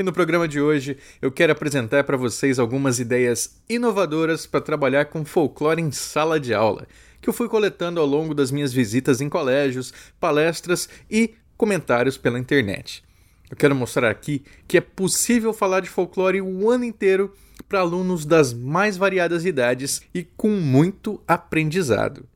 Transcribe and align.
E 0.00 0.02
no 0.02 0.14
programa 0.14 0.48
de 0.48 0.58
hoje 0.58 0.96
eu 1.20 1.30
quero 1.30 1.52
apresentar 1.52 2.04
para 2.04 2.16
vocês 2.16 2.58
algumas 2.58 2.98
ideias 2.98 3.60
inovadoras 3.68 4.46
para 4.46 4.62
trabalhar 4.62 5.04
com 5.04 5.26
folclore 5.26 5.82
em 5.82 5.92
sala 5.92 6.40
de 6.40 6.54
aula, 6.54 6.88
que 7.20 7.28
eu 7.28 7.34
fui 7.34 7.50
coletando 7.50 8.00
ao 8.00 8.06
longo 8.06 8.34
das 8.34 8.50
minhas 8.50 8.72
visitas 8.72 9.20
em 9.20 9.28
colégios, 9.28 9.92
palestras 10.18 10.88
e 11.10 11.34
comentários 11.54 12.16
pela 12.16 12.38
internet. 12.38 13.04
Eu 13.50 13.58
quero 13.58 13.74
mostrar 13.74 14.10
aqui 14.10 14.42
que 14.66 14.78
é 14.78 14.80
possível 14.80 15.52
falar 15.52 15.80
de 15.80 15.90
folclore 15.90 16.40
o 16.40 16.70
ano 16.70 16.84
inteiro 16.84 17.34
para 17.68 17.80
alunos 17.80 18.24
das 18.24 18.54
mais 18.54 18.96
variadas 18.96 19.44
idades 19.44 20.00
e 20.14 20.24
com 20.24 20.48
muito 20.48 21.22
aprendizado. 21.28 22.26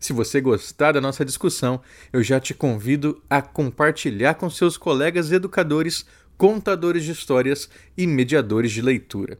Se 0.00 0.14
você 0.14 0.40
gostar 0.40 0.92
da 0.92 1.00
nossa 1.00 1.26
discussão, 1.26 1.78
eu 2.10 2.22
já 2.22 2.40
te 2.40 2.54
convido 2.54 3.22
a 3.28 3.42
compartilhar 3.42 4.32
com 4.32 4.48
seus 4.48 4.78
colegas 4.78 5.30
educadores, 5.30 6.06
contadores 6.40 7.04
de 7.04 7.12
histórias 7.12 7.68
e 7.94 8.06
mediadores 8.06 8.72
de 8.72 8.80
leitura. 8.80 9.38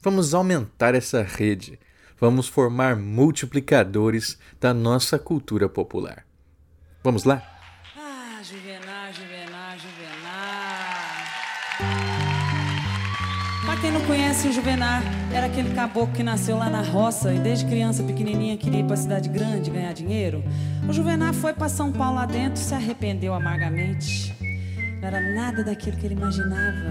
Vamos 0.00 0.32
aumentar 0.32 0.94
essa 0.94 1.24
rede. 1.24 1.76
Vamos 2.20 2.46
formar 2.46 2.94
multiplicadores 2.94 4.38
da 4.60 4.72
nossa 4.72 5.18
cultura 5.18 5.68
popular. 5.68 6.24
Vamos 7.02 7.24
lá? 7.24 7.42
Ah, 7.96 8.40
Juvenar, 8.44 9.12
Juvenar, 9.12 9.76
Juvenar. 9.76 11.26
Pra 13.66 13.76
quem 13.80 13.90
não 13.90 14.06
conhece 14.06 14.46
o 14.46 14.52
Juvenar, 14.52 15.02
era 15.34 15.46
aquele 15.46 15.74
caboclo 15.74 16.14
que 16.14 16.22
nasceu 16.22 16.56
lá 16.56 16.70
na 16.70 16.82
roça 16.82 17.34
e 17.34 17.40
desde 17.40 17.66
criança 17.66 18.04
pequenininha 18.04 18.56
queria 18.56 18.78
ir 18.78 18.86
pra 18.86 18.96
cidade 18.96 19.28
grande 19.28 19.68
ganhar 19.68 19.92
dinheiro. 19.92 20.44
O 20.88 20.92
Juvenar 20.92 21.34
foi 21.34 21.52
pra 21.52 21.68
São 21.68 21.90
Paulo 21.90 22.14
lá 22.14 22.26
dentro 22.26 22.62
e 22.62 22.64
se 22.64 22.72
arrependeu 22.72 23.34
amargamente. 23.34 24.49
Não 25.00 25.08
era 25.08 25.34
nada 25.34 25.64
daquilo 25.64 25.96
que 25.96 26.06
ele 26.06 26.14
imaginava. 26.14 26.90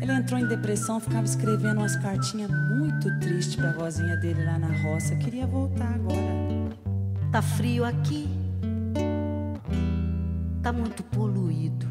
Ele 0.00 0.12
entrou 0.12 0.40
em 0.40 0.46
depressão, 0.46 0.98
ficava 0.98 1.24
escrevendo 1.24 1.78
umas 1.78 1.96
cartinhas 1.96 2.50
muito 2.50 3.18
tristes 3.20 3.56
pra 3.56 3.72
vozinha 3.72 4.16
dele 4.16 4.44
lá 4.44 4.58
na 4.58 4.68
roça. 4.82 5.14
Queria 5.16 5.46
voltar 5.46 5.94
agora. 5.94 6.18
Tá 7.30 7.42
frio 7.42 7.84
aqui. 7.84 8.28
Tá 10.62 10.72
muito 10.72 11.02
poluído. 11.02 11.86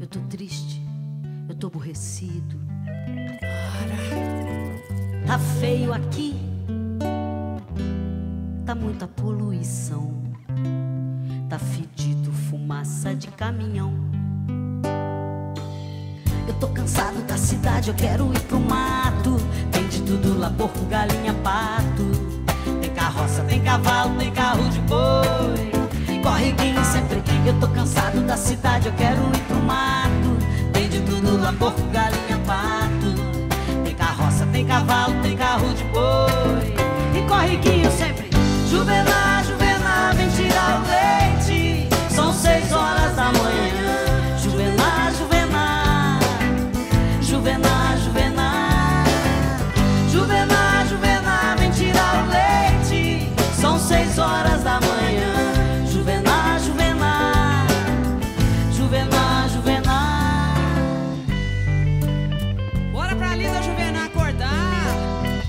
Eu 0.00 0.06
tô 0.06 0.20
triste. 0.28 0.80
Eu 1.48 1.54
tô 1.54 1.66
aborrecido. 1.66 2.60
Tá 5.26 5.38
feio 5.60 5.92
aqui. 5.92 6.36
Tá 8.64 8.74
muita 8.74 9.08
poluição. 9.08 10.14
Tá 11.48 11.58
fedido 11.58 12.25
fumaça 12.56 13.14
de 13.14 13.28
caminhão. 13.28 13.92
Eu 16.48 16.54
tô 16.54 16.68
cansado 16.68 17.20
da 17.26 17.36
cidade, 17.36 17.88
eu 17.88 17.94
quero 17.94 18.32
ir 18.32 18.40
pro 18.40 18.58
mato. 18.58 19.36
Tem 19.70 19.86
de 19.88 20.00
tudo 20.00 20.38
lá, 20.38 20.50
porco, 20.50 20.82
galinha, 20.86 21.34
pato. 21.44 22.06
Tem 22.80 22.90
carroça, 22.94 23.42
tem 23.42 23.60
cavalo, 23.60 24.16
tem 24.16 24.32
carro 24.32 24.66
de 24.70 24.80
boi. 24.80 26.22
Corriguinho 26.22 26.82
sempre. 26.86 27.22
Eu 27.46 27.60
tô 27.60 27.68
cansado 27.68 28.20
da 28.22 28.38
cidade, 28.38 28.86
eu 28.86 28.92
quero 28.94 29.20
ir 29.20 29.42
pro 29.46 29.56
mato. 29.56 30.38
Tem 30.72 30.88
de 30.88 31.00
tudo 31.02 31.38
lá, 31.38 31.52
porco, 31.52 31.82
galinha, 31.92 32.38
pato. 32.46 33.84
Tem 33.84 33.94
carroça, 33.94 34.46
tem 34.46 34.66
cavalo, 34.66 35.14
tem 35.22 35.36
carro 35.36 35.74
de 35.74 35.84
boi. 35.84 36.74
E 37.14 37.28
corriguinho 37.28 37.90
sempre. 37.92 38.30
Juvenar, 38.70 39.44
Juvenar, 39.44 40.14
vem 40.16 40.28
tirar 40.30 40.82
o 40.82 40.88
leite. 40.88 41.25
São 42.16 42.32
seis 42.32 42.72
horas 42.72 43.14
da 43.14 43.30
manhã. 43.30 44.38
Juvenar, 44.42 45.12
Juvenar. 45.18 46.18
Juvenar, 47.20 47.98
Juvenar. 47.98 49.04
Juvenar, 50.10 50.86
Juvenar, 50.88 51.58
vem 51.58 51.70
tirar 51.72 52.24
o 52.24 52.28
leite. 52.30 53.30
São 53.60 53.78
seis 53.78 54.18
horas 54.18 54.62
da 54.62 54.80
manhã. 54.80 55.84
Juvenar, 55.92 56.58
Juvenar. 56.60 57.66
Juvenar, 58.72 59.48
Juvenar. 59.50 60.56
Bora 62.92 63.14
pra 63.14 63.36
Lida 63.36 63.62
Juvenar 63.62 64.06
acordar. 64.06 64.86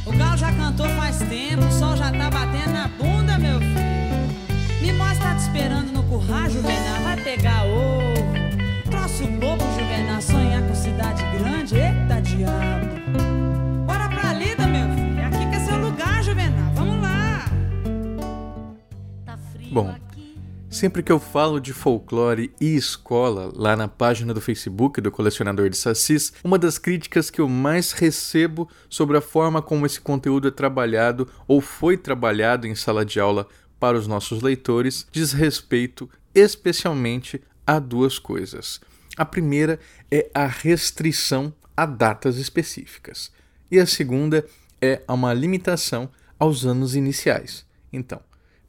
O 0.06 0.12
galo 0.12 0.36
já 0.36 0.52
cantou 0.52 0.90
faz 0.90 1.20
tempo, 1.20 1.64
o 1.64 1.72
sol 1.72 1.96
já 1.96 2.12
tá 2.12 2.30
batendo 2.30 2.74
na 2.74 2.90
bunda, 2.90 3.38
meu 3.38 3.58
filho. 3.58 4.82
Me 4.82 4.92
mostra 4.92 5.30
tá 5.30 5.36
te 5.36 5.44
esperando 5.44 5.97
no 6.18 6.26
curral, 6.26 6.50
Juvenar. 6.50 7.04
Vai 7.04 7.24
pegar 7.24 7.66
ovo. 7.66 8.24
Troço 8.90 9.28
bobo, 9.28 9.64
Juvenar. 9.74 10.22
Sonhar 10.22 10.68
com 10.68 10.76
cidade 10.76 11.24
grande. 11.38 11.76
Eita 11.76 12.22
diabo. 12.22 13.86
Bora 13.86 14.10
pra 14.10 14.34
Lida, 14.34 14.68
meu 14.68 14.90
filho. 14.96 15.26
Aqui 15.26 15.50
que 15.50 15.56
é 15.56 15.60
seu 15.60 15.78
lugar, 15.78 16.24
Juvenar. 16.24 16.74
Vamos 16.74 17.02
lá. 17.02 17.46
Tá 19.26 19.38
Bom. 19.72 19.96
Sempre 20.70 21.02
que 21.02 21.12
eu 21.12 21.20
falo 21.20 21.62
de 21.62 21.72
folclore 21.72 22.52
e 22.60 22.76
escola, 22.76 23.50
lá 23.56 23.76
na 23.76 23.88
página 23.88 24.34
do 24.34 24.42
Facebook 24.42 25.00
do 25.00 25.10
Colecionador 25.10 25.70
de 25.70 25.78
Sacis, 25.78 26.34
uma 26.44 26.60
das 26.60 26.78
críticas 26.78 27.30
que 27.30 27.40
eu 27.40 27.48
mais 27.48 27.94
recebo 27.94 28.70
sobre 28.90 29.18
a 29.18 29.22
forma 29.22 29.62
como 29.62 29.86
esse 29.86 30.00
conteúdo 30.00 30.50
é 30.50 30.52
trabalhado 30.52 31.28
ou 31.48 31.62
foi 31.62 31.98
trabalhado 31.98 32.68
em 32.68 32.76
sala 32.76 33.06
de 33.06 33.20
aula 33.20 33.48
para 33.80 33.98
os 33.98 34.08
nossos 34.08 34.42
leitores 34.42 35.08
diz 35.12 35.32
respeito 35.32 36.10
especialmente 36.34 37.42
a 37.66 37.80
duas 37.80 38.20
coisas. 38.20 38.80
A 39.16 39.26
primeira 39.26 39.80
é 40.12 40.30
a 40.34 40.46
restrição 40.46 41.54
a 41.76 41.86
datas 41.86 42.38
específicas, 42.38 43.32
e 43.70 43.80
a 43.80 43.86
segunda 43.86 44.46
é 44.82 45.02
uma 45.08 45.34
limitação 45.34 46.10
aos 46.40 46.66
anos 46.66 46.96
iniciais. 46.96 47.66
Então, 47.92 48.20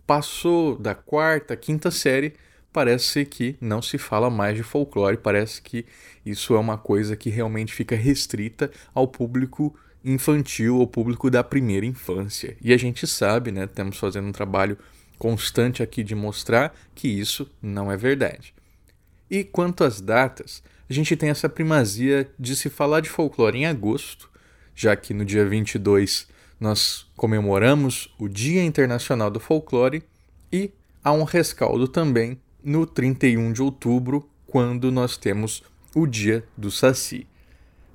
passou 0.06 0.76
da 0.78 0.94
quarta, 0.94 1.56
quinta 1.56 1.90
série, 1.90 2.34
parece 2.72 3.24
que 3.24 3.56
não 3.60 3.80
se 3.80 3.98
fala 3.98 4.30
mais 4.30 4.56
de 4.56 4.62
folclore, 4.62 5.16
parece 5.16 5.60
que 5.60 5.86
isso 6.24 6.54
é 6.54 6.58
uma 6.58 6.78
coisa 6.78 7.16
que 7.16 7.30
realmente 7.30 7.72
fica 7.72 7.96
restrita 7.96 8.70
ao 8.94 9.08
público 9.08 9.74
infantil, 10.04 10.80
ao 10.80 10.86
público 10.86 11.30
da 11.30 11.42
primeira 11.42 11.84
infância. 11.84 12.56
E 12.62 12.72
a 12.72 12.76
gente 12.76 13.06
sabe, 13.06 13.50
né, 13.50 13.64
estamos 13.64 13.98
fazendo 13.98 14.28
um 14.28 14.32
trabalho 14.32 14.78
constante 15.18 15.82
aqui 15.82 16.02
de 16.02 16.14
mostrar 16.14 16.74
que 16.94 17.08
isso 17.08 17.50
não 17.60 17.90
é 17.90 17.96
verdade. 17.96 18.54
E 19.30 19.44
quanto 19.44 19.84
às 19.84 20.00
datas, 20.00 20.62
a 20.88 20.92
gente 20.92 21.16
tem 21.16 21.28
essa 21.28 21.48
primazia 21.48 22.30
de 22.38 22.56
se 22.56 22.70
falar 22.70 23.00
de 23.00 23.10
folclore 23.10 23.58
em 23.58 23.66
agosto, 23.66 24.30
já 24.74 24.96
que 24.96 25.12
no 25.12 25.24
dia 25.24 25.44
22 25.44 26.28
nós 26.60 27.06
comemoramos 27.16 28.14
o 28.18 28.28
Dia 28.28 28.64
Internacional 28.64 29.30
do 29.30 29.38
Folclore 29.38 30.02
e 30.52 30.70
há 31.04 31.12
um 31.12 31.24
rescaldo 31.24 31.86
também 31.86 32.38
no 32.62 32.86
31 32.86 33.52
de 33.52 33.62
outubro, 33.62 34.28
quando 34.46 34.90
nós 34.90 35.16
temos 35.16 35.62
o 35.94 36.06
Dia 36.06 36.44
do 36.56 36.70
Saci. 36.70 37.26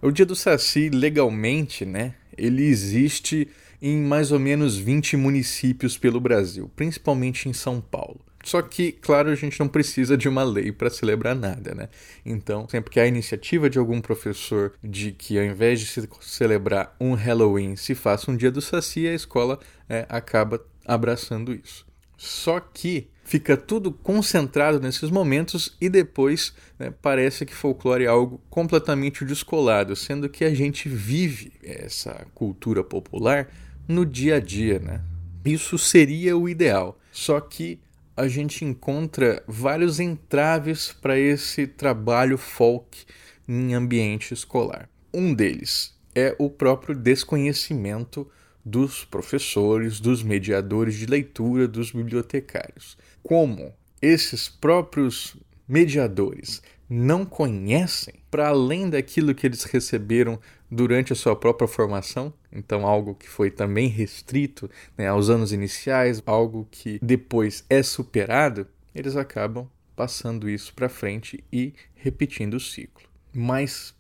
O 0.02 0.12
Dia 0.12 0.26
do 0.26 0.36
Saci, 0.36 0.90
legalmente, 0.90 1.86
né, 1.86 2.16
ele 2.38 2.64
existe 2.64 3.50
em 3.86 4.02
mais 4.02 4.32
ou 4.32 4.40
menos 4.40 4.78
20 4.78 5.18
municípios 5.18 5.98
pelo 5.98 6.22
Brasil, 6.22 6.72
principalmente 6.74 7.50
em 7.50 7.54
São 7.54 7.82
Paulo. 7.82 8.22
Só 8.42 8.62
que, 8.62 8.94
claro, 8.94 9.30
a 9.30 9.36
gente 9.36 9.60
não 9.60 9.68
precisa 9.68 10.16
de 10.16 10.30
uma 10.30 10.42
lei 10.42 10.72
para 10.72 10.90
celebrar 10.90 11.36
nada, 11.36 11.76
né? 11.76 11.90
Então, 12.26 12.66
sempre 12.70 12.90
que 12.90 13.00
há 13.00 13.06
iniciativa 13.06 13.70
de 13.70 13.78
algum 13.78 14.00
professor 14.00 14.72
de 14.82 15.12
que 15.12 15.38
ao 15.38 15.44
invés 15.44 15.82
de 15.82 15.86
se 15.88 16.08
celebrar 16.22 16.96
um 16.98 17.14
Halloween, 17.14 17.76
se 17.76 17.94
faça 17.94 18.32
um 18.32 18.38
dia 18.38 18.50
do 18.50 18.62
Saci, 18.62 19.06
a 19.06 19.14
escola 19.14 19.60
é, 19.90 20.06
acaba 20.08 20.66
abraçando 20.86 21.54
isso. 21.54 21.86
Só 22.18 22.62
que 22.62 23.10
fica 23.26 23.58
tudo 23.58 23.92
concentrado 23.92 24.80
nesses 24.80 25.10
momentos 25.10 25.76
e 25.80 25.90
depois 25.90 26.54
né, 26.80 26.94
parece 27.02 27.46
que 27.46 27.54
folclore 27.54 28.06
é 28.06 28.08
algo 28.08 28.42
completamente 28.50 29.26
descolado, 29.26 29.94
sendo 29.94 30.30
que 30.30 30.46
a 30.46 30.54
gente 30.54 30.88
vive 30.88 31.52
essa 31.62 32.26
cultura 32.34 32.82
popular 32.82 33.50
no 33.88 34.06
dia 34.06 34.36
a 34.36 34.40
dia, 34.40 34.80
né? 34.80 35.02
Isso 35.46 35.78
seria 35.78 36.38
o 36.38 36.48
ideal. 36.48 37.00
Só 37.12 37.40
que 37.40 37.80
a 38.16 38.28
gente 38.28 38.64
encontra 38.64 39.44
vários 39.48 40.00
entraves 40.00 40.94
para 40.94 41.18
esse 41.20 41.68
trabalho 41.68 42.38
folk 42.38 43.04
em 43.48 43.74
ambiente 43.74 44.34
escolar. 44.34 44.90
Um 45.14 45.34
deles 45.34 45.94
é 46.16 46.36
o 46.40 46.50
próprio 46.50 46.96
desconhecimento 46.96 48.30
dos 48.64 49.04
professores, 49.04 50.00
dos 50.00 50.24
mediadores 50.24 50.96
de 50.96 51.06
leitura, 51.06 51.68
dos 51.68 51.92
bibliotecários. 51.92 52.98
Como 53.22 53.74
esses 54.02 54.48
próprios 54.48 55.36
mediadores 55.68 56.62
não 56.90 57.26
conhecem, 57.26 58.16
para 58.30 58.50
além 58.50 58.90
daquilo 58.90 59.34
que 59.34 59.48
eles 59.48 59.64
receberam 59.64 60.40
durante 60.74 61.14
a 61.14 61.16
sua 61.16 61.36
própria 61.36 61.68
formação, 61.68 62.34
então 62.52 62.86
algo 62.86 63.16
que 63.16 63.30
foi 63.30 63.52
também 63.52 63.88
restrito 63.88 64.70
né, 64.98 65.08
aos 65.08 65.30
anos 65.30 65.54
iniciais, 65.54 66.22
algo 66.26 66.68
que 66.72 67.00
depois 67.02 67.64
é 67.70 67.84
superado, 67.84 68.68
eles 68.94 69.16
acabam 69.16 69.68
passando 69.96 70.50
isso 70.50 70.74
para 70.74 70.90
frente 70.90 71.44
e 71.52 71.74
repetindo 71.96 72.56
o 72.56 72.60
ciclo. 72.60 73.04
Mas 73.34 73.94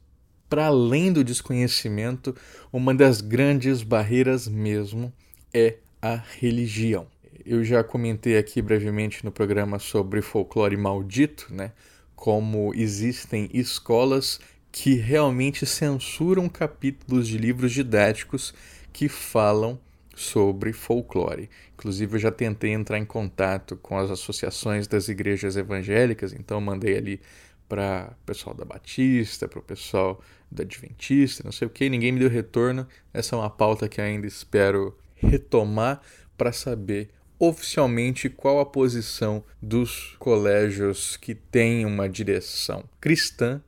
para 0.49 0.67
além 0.67 1.11
do 1.11 1.23
desconhecimento, 1.23 2.35
uma 2.71 2.93
das 2.93 3.21
grandes 3.21 3.81
barreiras 3.81 4.47
mesmo 4.47 5.11
é 5.53 5.77
a 6.01 6.15
religião. 6.15 7.07
Eu 7.45 7.63
já 7.63 7.83
comentei 7.83 8.37
aqui 8.37 8.61
brevemente 8.61 9.25
no 9.25 9.31
programa 9.31 9.79
sobre 9.79 10.21
folclore 10.21 10.77
maldito, 10.77 11.47
né? 11.49 11.71
Como 12.15 12.71
existem 12.75 13.49
escolas 13.51 14.39
que 14.73 14.95
realmente 14.95 15.67
censuram 15.67 16.49
capítulos 16.49 17.27
de 17.27 17.37
livros 17.37 17.71
didáticos 17.71 18.55
que 18.91 19.07
falam 19.07 19.79
sobre 20.15 20.73
folclore. 20.73 21.47
Inclusive, 21.75 22.15
eu 22.15 22.19
já 22.19 22.31
tentei 22.31 22.71
entrar 22.71 22.97
em 22.97 23.05
contato 23.05 23.77
com 23.77 23.99
as 23.99 24.09
associações 24.09 24.87
das 24.87 25.09
igrejas 25.09 25.55
evangélicas, 25.55 26.33
então 26.33 26.59
mandei 26.59 26.97
ali 26.97 27.21
para 27.69 28.15
o 28.19 28.25
pessoal 28.25 28.55
da 28.55 28.65
Batista, 28.65 29.47
para 29.47 29.59
o 29.59 29.63
pessoal 29.63 30.19
da 30.51 30.63
Adventista, 30.63 31.43
não 31.45 31.51
sei 31.51 31.67
o 31.67 31.71
que, 31.71 31.87
ninguém 31.87 32.11
me 32.11 32.19
deu 32.19 32.29
retorno. 32.29 32.87
Essa 33.13 33.35
é 33.35 33.39
uma 33.39 33.51
pauta 33.51 33.87
que 33.87 34.01
ainda 34.01 34.25
espero 34.25 34.97
retomar 35.15 36.01
para 36.35 36.51
saber 36.51 37.11
oficialmente 37.37 38.27
qual 38.27 38.59
a 38.59 38.65
posição 38.65 39.43
dos 39.61 40.15
colégios 40.17 41.15
que 41.15 41.35
têm 41.35 41.85
uma 41.85 42.09
direção 42.09 42.83
cristã 42.99 43.61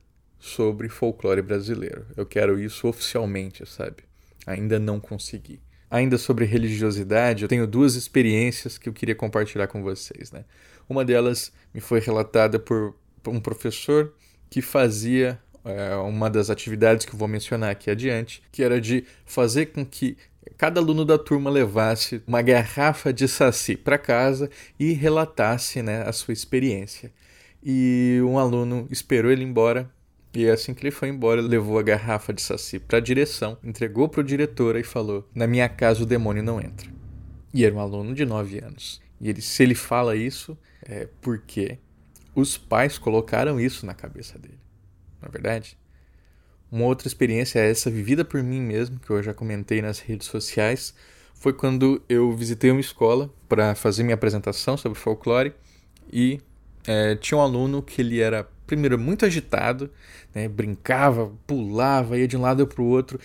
sobre 0.46 0.88
folclore 0.88 1.42
brasileiro. 1.42 2.06
Eu 2.16 2.24
quero 2.24 2.58
isso 2.58 2.86
oficialmente, 2.88 3.66
sabe? 3.66 4.04
Ainda 4.46 4.78
não 4.78 5.00
consegui. 5.00 5.60
Ainda 5.90 6.18
sobre 6.18 6.44
religiosidade, 6.44 7.42
eu 7.42 7.48
tenho 7.48 7.66
duas 7.66 7.94
experiências 7.94 8.78
que 8.78 8.88
eu 8.88 8.92
queria 8.92 9.14
compartilhar 9.14 9.66
com 9.66 9.82
vocês, 9.82 10.32
né? 10.32 10.44
Uma 10.88 11.04
delas 11.04 11.52
me 11.74 11.80
foi 11.80 12.00
relatada 12.00 12.58
por 12.58 12.94
um 13.26 13.40
professor 13.40 14.14
que 14.48 14.62
fazia 14.62 15.40
é, 15.64 15.96
uma 15.96 16.30
das 16.30 16.48
atividades 16.48 17.04
que 17.04 17.12
eu 17.12 17.18
vou 17.18 17.26
mencionar 17.26 17.70
aqui 17.70 17.90
adiante, 17.90 18.42
que 18.52 18.62
era 18.62 18.80
de 18.80 19.04
fazer 19.24 19.66
com 19.66 19.84
que 19.84 20.16
cada 20.56 20.80
aluno 20.80 21.04
da 21.04 21.18
turma 21.18 21.50
levasse 21.50 22.22
uma 22.26 22.40
garrafa 22.40 23.12
de 23.12 23.26
saci 23.26 23.76
para 23.76 23.98
casa 23.98 24.48
e 24.78 24.92
relatasse 24.92 25.82
né, 25.82 26.02
a 26.02 26.12
sua 26.12 26.32
experiência. 26.32 27.12
E 27.62 28.20
um 28.22 28.38
aluno 28.38 28.86
esperou 28.90 29.30
ele 29.30 29.42
embora 29.42 29.90
e 30.36 30.50
assim 30.50 30.74
que 30.74 30.82
ele 30.82 30.90
foi 30.90 31.08
embora, 31.08 31.40
levou 31.40 31.78
a 31.78 31.82
garrafa 31.82 32.30
de 32.30 32.42
saci 32.42 32.78
para 32.78 32.98
a 32.98 33.00
direção, 33.00 33.56
entregou 33.64 34.06
para 34.06 34.20
o 34.20 34.24
diretor 34.24 34.76
e 34.76 34.82
falou: 34.82 35.26
Na 35.34 35.46
minha 35.46 35.66
casa 35.66 36.02
o 36.02 36.06
demônio 36.06 36.42
não 36.42 36.60
entra. 36.60 36.90
E 37.54 37.64
era 37.64 37.74
um 37.74 37.80
aluno 37.80 38.14
de 38.14 38.26
9 38.26 38.58
anos. 38.58 39.00
E 39.18 39.30
ele, 39.30 39.40
se 39.40 39.62
ele 39.62 39.74
fala 39.74 40.14
isso, 40.14 40.58
é 40.82 41.08
porque 41.22 41.78
os 42.34 42.58
pais 42.58 42.98
colocaram 42.98 43.58
isso 43.58 43.86
na 43.86 43.94
cabeça 43.94 44.38
dele. 44.38 44.58
Não 45.22 45.30
é 45.30 45.32
verdade? 45.32 45.78
Uma 46.70 46.84
outra 46.84 47.08
experiência 47.08 47.58
é 47.58 47.70
essa 47.70 47.90
vivida 47.90 48.22
por 48.22 48.42
mim 48.42 48.60
mesmo, 48.60 49.00
que 49.00 49.08
eu 49.08 49.22
já 49.22 49.32
comentei 49.32 49.80
nas 49.80 50.00
redes 50.00 50.26
sociais, 50.26 50.92
foi 51.32 51.54
quando 51.54 52.02
eu 52.10 52.30
visitei 52.36 52.70
uma 52.70 52.80
escola 52.80 53.32
para 53.48 53.74
fazer 53.74 54.02
minha 54.02 54.14
apresentação 54.14 54.76
sobre 54.76 54.98
folclore 54.98 55.54
e 56.12 56.42
é, 56.86 57.16
tinha 57.16 57.38
um 57.38 57.40
aluno 57.40 57.82
que 57.82 58.02
ele 58.02 58.20
era 58.20 58.46
primeiro 58.66 58.98
muito 58.98 59.24
agitado, 59.24 59.90
né, 60.34 60.48
brincava, 60.48 61.32
pulava, 61.46 62.18
ia 62.18 62.26
de 62.26 62.36
um 62.36 62.42
lado 62.42 62.66
para 62.66 62.82
o 62.82 62.86
outro 62.86 63.18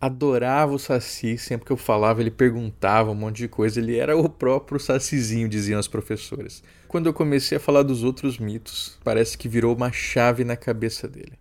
adorava 0.00 0.72
o 0.72 0.78
Saci, 0.78 1.36
sempre 1.36 1.66
que 1.66 1.72
eu 1.72 1.76
falava 1.76 2.22
ele 2.22 2.30
perguntava 2.30 3.10
um 3.10 3.14
monte 3.14 3.36
de 3.36 3.48
coisa, 3.48 3.78
ele 3.78 3.98
era 3.98 4.16
o 4.16 4.28
próprio 4.28 4.80
Sacizinho, 4.80 5.48
diziam 5.48 5.78
as 5.78 5.86
professoras. 5.86 6.62
Quando 6.88 7.06
eu 7.06 7.12
comecei 7.12 7.58
a 7.58 7.60
falar 7.60 7.82
dos 7.82 8.02
outros 8.02 8.38
mitos, 8.38 8.98
parece 9.04 9.36
que 9.36 9.48
virou 9.48 9.76
uma 9.76 9.92
chave 9.92 10.42
na 10.42 10.56
cabeça 10.56 11.06
dele. 11.06 11.38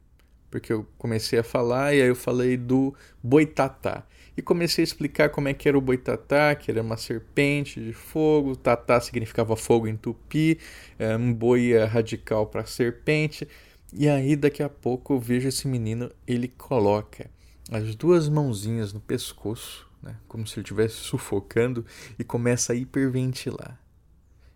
Porque 0.51 0.73
eu 0.73 0.85
comecei 0.97 1.39
a 1.39 1.43
falar 1.43 1.93
e 1.93 2.01
aí 2.01 2.07
eu 2.07 2.15
falei 2.15 2.57
do 2.57 2.93
boitatá. 3.23 4.03
E 4.39 4.41
comecei 4.41 4.81
a 4.81 4.85
explicar 4.85 5.27
como 5.31 5.49
é 5.49 5.53
que 5.53 5.67
era 5.67 5.77
o 5.77 5.81
boitatá, 5.81 6.55
que 6.55 6.71
era 6.71 6.81
uma 6.81 6.95
serpente 6.95 7.83
de 7.83 7.91
fogo, 7.91 8.55
tatá 8.55 9.01
significava 9.01 9.53
fogo 9.57 9.85
em 9.85 9.97
tupi, 9.97 10.57
é, 10.97 11.13
um 11.17 11.33
boi 11.33 11.77
radical 11.83 12.47
para 12.47 12.65
serpente. 12.65 13.45
E 13.91 14.07
aí 14.07 14.37
daqui 14.37 14.63
a 14.63 14.69
pouco 14.69 15.11
eu 15.11 15.19
vejo 15.19 15.49
esse 15.49 15.67
menino, 15.67 16.09
ele 16.25 16.47
coloca 16.47 17.29
as 17.69 17.93
duas 17.95 18.29
mãozinhas 18.29 18.93
no 18.93 19.01
pescoço, 19.01 19.85
né, 20.01 20.15
como 20.25 20.47
se 20.47 20.53
ele 20.53 20.61
estivesse 20.61 20.95
sufocando, 20.95 21.85
e 22.17 22.23
começa 22.23 22.71
a 22.71 22.77
hiperventilar. 22.77 23.77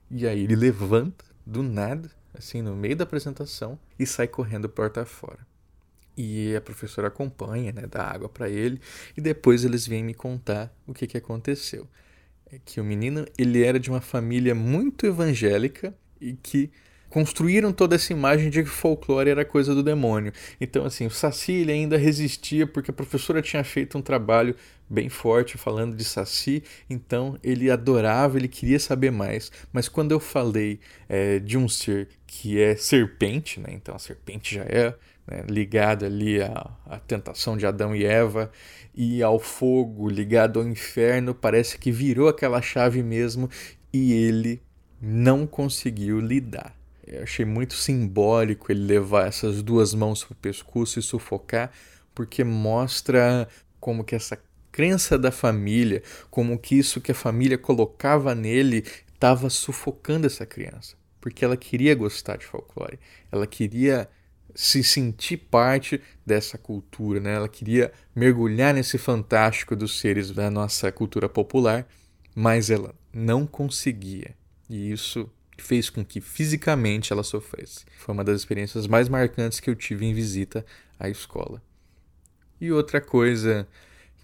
E 0.09 0.25
aí 0.25 0.45
ele 0.45 0.55
levanta 0.55 1.25
do 1.45 1.61
nada, 1.61 2.09
assim, 2.33 2.61
no 2.61 2.73
meio 2.73 2.95
da 2.95 3.03
apresentação, 3.03 3.77
e 3.99 4.05
sai 4.05 4.29
correndo 4.29 4.69
porta 4.69 5.03
fora. 5.03 5.45
E 6.15 6.55
a 6.55 6.61
professora 6.61 7.07
acompanha, 7.07 7.71
né, 7.71 7.83
dá 7.89 8.03
água 8.03 8.29
para 8.29 8.49
ele, 8.49 8.79
e 9.17 9.21
depois 9.21 9.63
eles 9.63 9.87
vêm 9.87 10.03
me 10.03 10.13
contar 10.13 10.73
o 10.85 10.93
que, 10.93 11.07
que 11.07 11.17
aconteceu. 11.17 11.87
É 12.51 12.59
que 12.63 12.79
o 12.79 12.83
menino 12.83 13.25
ele 13.37 13.63
era 13.63 13.79
de 13.79 13.89
uma 13.89 14.01
família 14.01 14.53
muito 14.53 15.05
evangélica 15.05 15.93
e 16.21 16.33
que 16.33 16.71
construíram 17.13 17.71
toda 17.71 17.93
essa 17.93 18.11
imagem 18.11 18.49
de 18.49 18.63
que 18.63 18.69
folclore 18.69 19.29
era 19.29 19.45
coisa 19.45 19.75
do 19.75 19.83
demônio. 19.83 20.33
Então, 20.59 20.83
assim, 20.83 21.05
o 21.05 21.11
Saci 21.11 21.63
ainda 21.69 21.95
resistia 21.95 22.65
porque 22.65 22.89
a 22.89 22.93
professora 22.93 23.39
tinha 23.39 23.63
feito 23.63 23.95
um 23.95 24.01
trabalho 24.01 24.55
bem 24.89 25.09
forte 25.09 25.55
falando 25.55 25.95
de 25.95 26.03
Saci, 26.03 26.63
então 26.89 27.37
ele 27.43 27.69
adorava, 27.69 28.37
ele 28.37 28.47
queria 28.47 28.79
saber 28.79 29.11
mais. 29.11 29.51
Mas 29.71 29.87
quando 29.87 30.11
eu 30.11 30.19
falei 30.19 30.79
é, 31.07 31.37
de 31.37 31.55
um 31.55 31.69
ser 31.69 32.09
que 32.25 32.59
é 32.59 32.75
serpente, 32.75 33.59
né? 33.59 33.69
Então 33.71 33.93
a 33.93 33.99
serpente 33.99 34.55
já 34.55 34.63
é 34.63 34.95
né, 35.27 35.43
ligada 35.49 36.05
ali 36.05 36.41
à, 36.41 36.71
à 36.85 36.99
tentação 36.99 37.57
de 37.57 37.65
Adão 37.65 37.95
e 37.95 38.05
Eva 38.05 38.51
e 38.93 39.23
ao 39.23 39.39
fogo 39.39 40.09
ligado 40.09 40.59
ao 40.59 40.67
inferno, 40.67 41.33
parece 41.33 41.77
que 41.77 41.91
virou 41.91 42.27
aquela 42.27 42.61
chave 42.61 43.01
mesmo 43.01 43.49
e 43.91 44.13
ele 44.13 44.61
não 45.01 45.45
conseguiu 45.45 46.19
lidar. 46.19 46.75
Eu 47.05 47.23
achei 47.23 47.45
muito 47.45 47.73
simbólico 47.73 48.71
ele 48.71 48.85
levar 48.85 49.27
essas 49.27 49.61
duas 49.61 49.93
mãos 49.93 50.23
para 50.23 50.33
o 50.33 50.37
pescoço 50.37 50.99
e 50.99 51.01
sufocar, 51.01 51.71
porque 52.15 52.43
mostra 52.43 53.47
como 53.79 54.03
que 54.03 54.15
essa 54.15 54.39
crença 54.71 55.17
da 55.17 55.31
família, 55.31 56.01
como 56.31 56.57
que 56.57 56.77
isso 56.77 57.01
que 57.01 57.11
a 57.11 57.15
família 57.15 57.57
colocava 57.57 58.33
nele 58.33 58.85
estava 59.13 59.49
sufocando 59.49 60.25
essa 60.25 60.45
criança, 60.45 60.95
porque 61.21 61.45
ela 61.45 61.55
queria 61.55 61.93
gostar 61.93 62.37
de 62.37 62.45
folclore, 62.45 62.99
ela 63.31 63.45
queria 63.45 64.09
se 64.55 64.83
sentir 64.83 65.37
parte 65.37 66.01
dessa 66.25 66.57
cultura, 66.57 67.19
né? 67.19 67.35
ela 67.35 67.49
queria 67.49 67.91
mergulhar 68.15 68.73
nesse 68.73 68.97
fantástico 68.97 69.75
dos 69.75 69.99
seres 69.99 70.31
da 70.31 70.49
nossa 70.49 70.91
cultura 70.91 71.27
popular, 71.27 71.87
mas 72.35 72.69
ela 72.69 72.93
não 73.11 73.45
conseguia. 73.45 74.35
E 74.69 74.91
isso 74.91 75.29
fez 75.57 75.89
com 75.89 76.03
que 76.03 76.19
fisicamente 76.19 77.13
ela 77.13 77.23
sofresse. 77.23 77.85
Foi 77.97 78.13
uma 78.13 78.23
das 78.23 78.39
experiências 78.39 78.87
mais 78.87 79.07
marcantes 79.07 79.59
que 79.59 79.69
eu 79.69 79.75
tive 79.75 80.05
em 80.05 80.13
visita 80.13 80.65
à 80.99 81.09
escola. 81.09 81.61
E 82.59 82.71
outra 82.71 83.01
coisa 83.01 83.67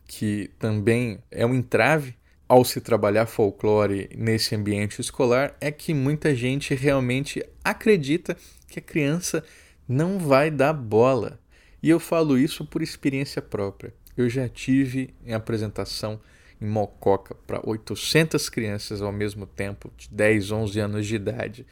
que 0.08 0.50
também 0.58 1.20
é 1.30 1.46
um 1.46 1.54
entrave 1.54 2.16
ao 2.48 2.66
se 2.66 2.82
trabalhar 2.82 3.28
folclore 3.28 4.10
nesse 4.18 4.56
ambiente 4.56 5.00
escolar 5.00 5.56
é 5.62 5.72
que 5.72 5.94
muita 5.94 6.34
gente 6.34 6.74
realmente 6.74 7.46
acredita 7.64 8.36
que 8.68 8.80
a 8.80 8.82
criança 8.82 9.44
não 9.89 10.19
vai 10.19 10.51
dar 10.51 10.72
bola. 10.72 11.39
E 11.81 11.89
eu 11.89 12.00
falo 12.00 12.38
isso 12.38 12.63
por 12.63 12.84
experiência 12.84 13.41
própria. 13.41 13.91
Eu 14.15 14.29
já 14.29 14.48
tive 14.48 15.15
em 15.25 15.34
apresentação 15.34 16.22
em 16.62 16.67
Mococa 16.67 17.34
para 17.48 17.60
800 17.67 18.50
crianças 18.50 19.01
ao 19.01 19.12
mesmo 19.12 19.48
tempo, 19.48 19.91
de 19.98 20.08
10, 20.12 20.51
11 20.51 20.79
anos 20.79 21.08
de 21.08 21.15
idade. 21.15 21.65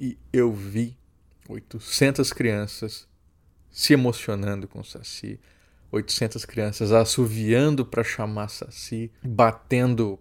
E 0.00 0.16
eu 0.32 0.50
vi 0.52 0.96
800 1.48 2.32
crianças 2.32 3.06
se 3.70 3.92
emocionando 3.92 4.66
com 4.66 4.80
o 4.80 4.84
Saci, 4.84 5.38
800 5.90 6.44
crianças 6.44 6.92
assoviando 6.92 7.84
para 7.84 8.02
chamar 8.02 8.48
Saci, 8.48 9.10
batendo 9.22 10.18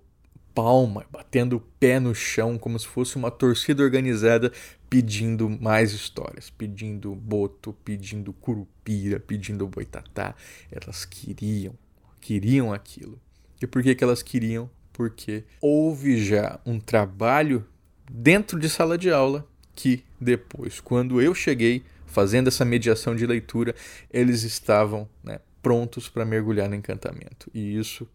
palma, 0.58 1.06
batendo 1.12 1.58
o 1.58 1.60
pé 1.60 2.00
no 2.00 2.16
chão, 2.16 2.58
como 2.58 2.80
se 2.80 2.88
fosse 2.88 3.16
uma 3.16 3.30
torcida 3.30 3.84
organizada 3.84 4.52
pedindo 4.90 5.48
mais 5.48 5.92
histórias, 5.92 6.50
pedindo 6.50 7.14
boto, 7.14 7.74
pedindo 7.86 8.34
curupira, 8.34 9.20
pedindo 9.20 9.68
boitatá. 9.68 10.34
Elas 10.72 11.06
queriam, 11.06 11.76
queriam 12.20 12.74
aquilo. 12.74 13.22
E 13.62 13.68
por 13.68 13.84
que, 13.84 13.94
que 13.94 14.04
elas 14.04 14.24
queriam? 14.24 14.68
Porque 14.92 15.44
houve 15.62 16.18
já 16.18 16.60
um 16.66 16.80
trabalho 16.80 17.64
dentro 18.10 18.60
de 18.60 18.68
sala 18.68 18.98
de 18.98 19.12
aula 19.12 19.48
que 19.76 20.04
depois, 20.20 20.80
quando 20.80 21.22
eu 21.22 21.36
cheguei 21.36 21.84
fazendo 22.08 22.48
essa 22.48 22.66
mediação 22.66 23.16
de 23.16 23.28
leitura, 23.28 23.76
eles 24.12 24.42
estavam 24.42 25.08
né, 25.24 25.40
prontos 25.62 26.10
para 26.10 26.26
mergulhar 26.26 26.68
no 26.68 26.74
encantamento. 26.74 27.48
E 27.54 27.78
isso 27.78 28.10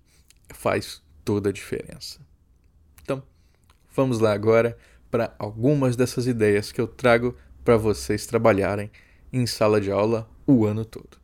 faz 0.52 1.00
toda 1.24 1.50
a 1.50 1.52
diferença. 1.52 2.31
Vamos 3.94 4.20
lá 4.20 4.32
agora 4.32 4.76
para 5.10 5.34
algumas 5.38 5.96
dessas 5.96 6.26
ideias 6.26 6.72
que 6.72 6.80
eu 6.80 6.88
trago 6.88 7.36
para 7.62 7.76
vocês 7.76 8.24
trabalharem 8.26 8.90
em 9.30 9.46
sala 9.46 9.78
de 9.80 9.90
aula 9.90 10.26
o 10.46 10.64
ano 10.64 10.82
todo. 10.82 11.20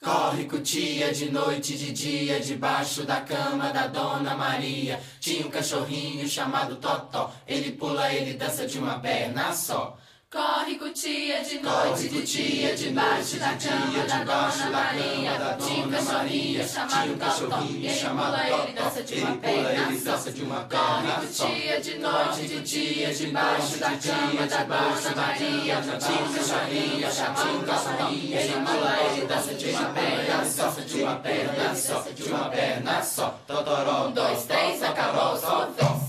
Corre 0.00 0.44
cutia 0.44 1.12
de 1.12 1.30
noite, 1.30 1.76
de 1.76 1.92
dia, 1.92 2.38
debaixo 2.38 3.04
da 3.04 3.20
cama 3.20 3.72
da 3.72 3.88
Dona 3.88 4.36
Maria. 4.36 5.00
Tinha 5.18 5.44
um 5.44 5.50
cachorrinho 5.50 6.28
chamado 6.28 6.76
Totó. 6.76 7.32
Ele 7.46 7.72
pula, 7.72 8.12
ele 8.12 8.34
dança 8.34 8.64
de 8.64 8.78
uma 8.78 9.00
perna 9.00 9.52
só. 9.52 9.98
Corre 10.32 10.76
cutia 10.76 11.44
de 11.44 11.60
noite, 11.60 12.08
de 12.08 12.22
dia, 12.22 12.74
debaixo 12.74 13.36
da 13.36 13.48
cama 13.48 14.02
da 14.08 14.24
Dona 14.24 14.70
Maria. 14.70 15.58
Tinha 15.58 15.86
um 15.86 15.90
cachorrinho 15.90 16.66
chamado 16.66 17.18
Totó. 17.18 17.60
Ele 17.60 19.26
pula, 19.36 19.72
ele 19.72 20.00
dança 20.00 20.32
de 20.32 20.42
uma 20.42 20.60
perna 20.60 21.22
só. 21.30 21.44
Corre 21.44 21.58
cutia 21.58 21.80
de 21.82 21.98
noite, 21.98 22.48
de 22.48 22.60
dia, 22.62 23.12
debaixo 23.12 23.76
da 23.76 23.90
cama 23.90 24.46
da 24.46 24.64
Dona 24.64 25.16
Maria. 25.16 25.82
Tinha 26.00 26.24
um 26.24 26.32
cachorrinho 26.32 27.12
chamado. 27.12 28.14
Ele 28.14 28.52
pula, 28.54 28.96
ele 29.12 29.26
dança 29.26 29.54
de 29.54 29.68
uma 29.68 29.84
perna 29.92 30.44
só. 30.46 30.70
De 30.70 31.02
uma 31.02 31.16
perna 31.16 31.74
só, 31.74 32.00
de 32.10 32.22
uma 32.22 32.48
perna 32.48 33.02
só. 33.02 33.38
Totoró, 33.46 34.06
um, 34.06 34.12
dois, 34.12 34.44
três, 34.46 34.82
acabou, 34.82 35.36
vez. 35.36 36.01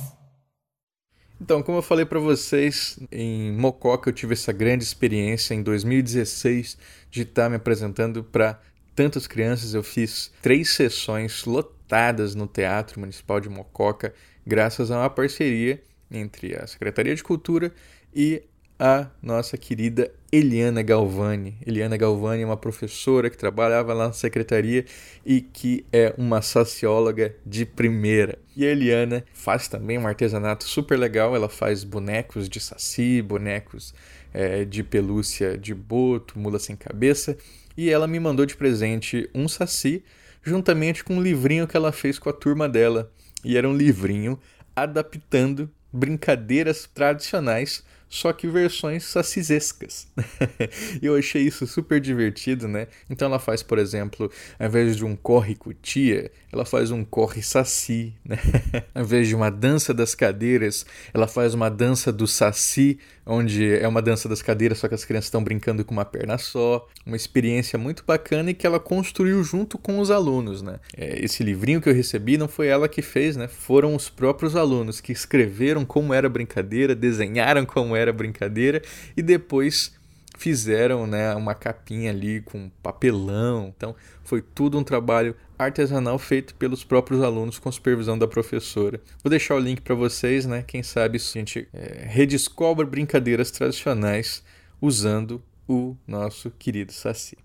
Então, 1.41 1.61
como 1.61 1.79
eu 1.79 1.81
falei 1.81 2.05
para 2.05 2.19
vocês, 2.19 2.97
em 3.11 3.51
Mococa 3.51 4.09
eu 4.09 4.13
tive 4.13 4.33
essa 4.33 4.53
grande 4.53 4.83
experiência 4.83 5.53
em 5.53 5.61
2016 5.61 6.77
de 7.09 7.23
estar 7.23 7.49
me 7.49 7.55
apresentando 7.55 8.23
para 8.23 8.59
tantas 8.95 9.27
crianças. 9.27 9.73
Eu 9.73 9.83
fiz 9.83 10.31
três 10.41 10.69
sessões 10.69 11.43
lotadas 11.45 12.35
no 12.35 12.47
Teatro 12.47 12.99
Municipal 12.99 13.39
de 13.39 13.49
Mococa, 13.49 14.13
graças 14.45 14.91
a 14.91 14.99
uma 14.99 15.09
parceria 15.09 15.81
entre 16.09 16.55
a 16.55 16.67
Secretaria 16.67 17.15
de 17.15 17.23
Cultura 17.23 17.73
e 18.15 18.43
a 18.85 19.07
nossa 19.21 19.57
querida 19.57 20.11
Eliana 20.29 20.81
Galvani. 20.81 21.55
Eliana 21.65 21.95
Galvani 21.95 22.43
é 22.43 22.45
uma 22.45 22.57
professora 22.57 23.29
que 23.29 23.37
trabalhava 23.37 23.93
lá 23.93 24.07
na 24.07 24.11
secretaria 24.11 24.83
e 25.25 25.39
que 25.39 25.85
é 25.89 26.13
uma 26.17 26.41
socióloga 26.41 27.33
de 27.45 27.65
primeira. 27.65 28.37
E 28.53 28.65
a 28.65 28.69
Eliana 28.69 29.23
faz 29.31 29.69
também 29.69 29.97
um 29.97 30.05
artesanato 30.05 30.65
super 30.65 30.99
legal. 30.99 31.33
Ela 31.33 31.47
faz 31.47 31.85
bonecos 31.85 32.49
de 32.49 32.59
saci, 32.59 33.21
bonecos 33.21 33.93
é, 34.33 34.65
de 34.65 34.83
pelúcia 34.83 35.57
de 35.57 35.73
boto, 35.73 36.37
mula 36.37 36.59
sem 36.59 36.75
cabeça. 36.75 37.37
E 37.77 37.89
ela 37.89 38.05
me 38.05 38.19
mandou 38.19 38.45
de 38.45 38.57
presente 38.57 39.29
um 39.33 39.47
saci, 39.47 40.03
juntamente 40.43 41.05
com 41.05 41.15
um 41.15 41.21
livrinho 41.21 41.65
que 41.69 41.77
ela 41.77 41.93
fez 41.93 42.19
com 42.19 42.27
a 42.27 42.33
turma 42.33 42.67
dela. 42.67 43.09
E 43.45 43.55
era 43.55 43.69
um 43.69 43.77
livrinho 43.77 44.37
adaptando 44.75 45.71
brincadeiras 45.89 46.89
tradicionais 46.93 47.81
só 48.13 48.31
que 48.31 48.47
versões 48.47 49.05
sacizescas. 49.05 50.07
eu 51.01 51.15
achei 51.15 51.41
isso 51.41 51.65
super 51.65 51.99
divertido, 51.99 52.67
né? 52.67 52.87
Então 53.09 53.27
ela 53.27 53.39
faz, 53.39 53.63
por 53.63 53.79
exemplo, 53.79 54.31
ao 54.59 54.67
invés 54.67 54.95
de 54.95 55.03
um 55.03 55.15
corre 55.15 55.55
cutia, 55.55 56.31
ela 56.51 56.63
faz 56.63 56.91
um 56.91 57.03
corre 57.03 57.41
saci, 57.41 58.13
né? 58.23 58.37
ao 58.93 59.01
invés 59.01 59.27
de 59.27 59.33
uma 59.33 59.49
dança 59.49 59.95
das 59.95 60.13
cadeiras, 60.13 60.85
ela 61.11 61.27
faz 61.27 61.55
uma 61.55 61.69
dança 61.69 62.13
do 62.13 62.27
saci, 62.27 62.99
onde 63.25 63.73
é 63.73 63.87
uma 63.87 64.01
dança 64.01 64.29
das 64.29 64.43
cadeiras, 64.43 64.77
só 64.77 64.87
que 64.87 64.93
as 64.93 65.05
crianças 65.05 65.25
estão 65.25 65.43
brincando 65.43 65.83
com 65.83 65.93
uma 65.93 66.05
perna 66.05 66.37
só. 66.37 66.87
Uma 67.05 67.15
experiência 67.15 67.79
muito 67.79 68.03
bacana 68.05 68.51
e 68.51 68.53
que 68.53 68.67
ela 68.67 68.79
construiu 68.79 69.43
junto 69.43 69.77
com 69.77 69.99
os 69.99 70.11
alunos, 70.11 70.61
né? 70.61 70.79
É, 70.95 71.23
esse 71.23 71.43
livrinho 71.43 71.81
que 71.81 71.89
eu 71.89 71.93
recebi 71.93 72.37
não 72.37 72.47
foi 72.47 72.67
ela 72.67 72.87
que 72.87 73.01
fez, 73.01 73.35
né? 73.35 73.47
Foram 73.47 73.95
os 73.95 74.07
próprios 74.07 74.55
alunos 74.55 75.01
que 75.01 75.11
escreveram 75.11 75.83
como 75.83 76.13
era 76.13 76.27
a 76.27 76.29
brincadeira, 76.29 76.93
desenharam 76.93 77.65
como 77.65 77.95
era 77.95 78.02
a 78.09 78.13
brincadeira 78.13 78.81
e 79.15 79.21
depois 79.21 79.93
fizeram 80.37 81.05
né, 81.05 81.33
uma 81.35 81.53
capinha 81.53 82.11
ali 82.11 82.41
com 82.41 82.69
papelão. 82.81 83.73
Então 83.75 83.95
foi 84.23 84.41
tudo 84.41 84.77
um 84.77 84.83
trabalho 84.83 85.35
artesanal 85.57 86.17
feito 86.17 86.55
pelos 86.55 86.83
próprios 86.83 87.21
alunos 87.21 87.59
com 87.59 87.71
supervisão 87.71 88.17
da 88.17 88.27
professora. 88.27 88.99
Vou 89.23 89.29
deixar 89.29 89.55
o 89.55 89.59
link 89.59 89.81
para 89.81 89.95
vocês, 89.95 90.45
né? 90.45 90.63
Quem 90.65 90.83
sabe 90.83 91.17
a 91.17 91.19
gente 91.19 91.67
é, 91.73 92.05
redescobre 92.07 92.85
brincadeiras 92.85 93.51
tradicionais 93.51 94.43
usando 94.81 95.41
o 95.67 95.95
nosso 96.05 96.51
querido 96.51 96.91
Saci. 96.91 97.37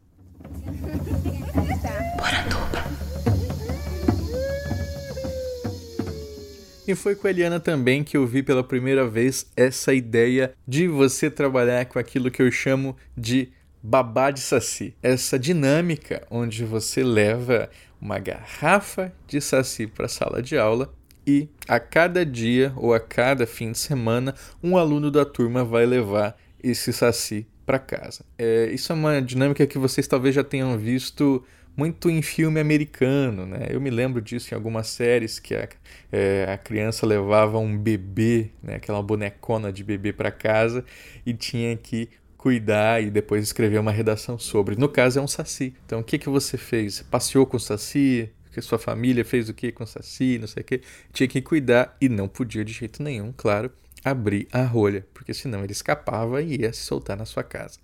E 6.88 6.94
foi 6.94 7.14
com 7.14 7.26
a 7.26 7.30
Eliana 7.30 7.60
também 7.60 8.02
que 8.02 8.16
eu 8.16 8.26
vi 8.26 8.42
pela 8.42 8.64
primeira 8.64 9.06
vez 9.06 9.44
essa 9.54 9.92
ideia 9.92 10.54
de 10.66 10.88
você 10.88 11.30
trabalhar 11.30 11.84
com 11.84 11.98
aquilo 11.98 12.30
que 12.30 12.40
eu 12.40 12.50
chamo 12.50 12.96
de 13.14 13.50
babá 13.82 14.30
de 14.30 14.40
saci. 14.40 14.94
Essa 15.02 15.38
dinâmica 15.38 16.26
onde 16.30 16.64
você 16.64 17.04
leva 17.04 17.68
uma 18.00 18.18
garrafa 18.18 19.12
de 19.26 19.38
saci 19.38 19.86
para 19.86 20.06
a 20.06 20.08
sala 20.08 20.40
de 20.40 20.56
aula 20.56 20.90
e 21.26 21.46
a 21.68 21.78
cada 21.78 22.24
dia 22.24 22.72
ou 22.74 22.94
a 22.94 23.00
cada 23.00 23.46
fim 23.46 23.72
de 23.72 23.78
semana 23.78 24.34
um 24.62 24.78
aluno 24.78 25.10
da 25.10 25.26
turma 25.26 25.62
vai 25.62 25.84
levar 25.84 26.38
esse 26.62 26.90
saci 26.90 27.46
para 27.66 27.78
casa. 27.78 28.24
É, 28.38 28.70
isso 28.72 28.90
é 28.92 28.94
uma 28.94 29.20
dinâmica 29.20 29.66
que 29.66 29.76
vocês 29.76 30.08
talvez 30.08 30.34
já 30.34 30.42
tenham 30.42 30.78
visto 30.78 31.44
muito 31.78 32.10
em 32.10 32.20
filme 32.20 32.58
americano, 32.58 33.46
né? 33.46 33.68
Eu 33.70 33.80
me 33.80 33.88
lembro 33.88 34.20
disso 34.20 34.52
em 34.52 34.56
algumas 34.56 34.88
séries 34.88 35.38
que 35.38 35.54
a, 35.54 35.68
é, 36.10 36.44
a 36.52 36.58
criança 36.58 37.06
levava 37.06 37.56
um 37.56 37.78
bebê, 37.78 38.50
né? 38.60 38.74
aquela 38.74 39.00
bonecona 39.00 39.72
de 39.72 39.84
bebê 39.84 40.12
para 40.12 40.32
casa 40.32 40.84
e 41.24 41.32
tinha 41.32 41.76
que 41.76 42.08
cuidar 42.36 43.00
e 43.00 43.12
depois 43.12 43.44
escrever 43.44 43.78
uma 43.78 43.92
redação 43.92 44.36
sobre. 44.40 44.74
No 44.74 44.88
caso 44.88 45.20
é 45.20 45.22
um 45.22 45.28
saci. 45.28 45.72
Então 45.86 46.00
o 46.00 46.04
que 46.04 46.18
que 46.18 46.28
você 46.28 46.58
fez? 46.58 47.00
Passeou 47.02 47.46
com 47.46 47.56
o 47.56 47.60
saci? 47.60 48.28
Que 48.52 48.60
sua 48.60 48.78
família 48.78 49.24
fez 49.24 49.48
o 49.48 49.54
que 49.54 49.70
com 49.70 49.84
o 49.84 49.86
saci? 49.86 50.36
Não 50.36 50.48
sei 50.48 50.62
o 50.62 50.64
que. 50.64 50.80
Tinha 51.12 51.28
que 51.28 51.40
cuidar 51.40 51.96
e 52.00 52.08
não 52.08 52.26
podia 52.26 52.64
de 52.64 52.72
jeito 52.72 53.04
nenhum, 53.04 53.32
claro, 53.36 53.70
abrir 54.04 54.48
a 54.50 54.64
rolha, 54.64 55.06
porque 55.14 55.32
senão 55.32 55.62
ele 55.62 55.70
escapava 55.70 56.42
e 56.42 56.62
ia 56.62 56.72
se 56.72 56.80
soltar 56.80 57.16
na 57.16 57.24
sua 57.24 57.44
casa. 57.44 57.78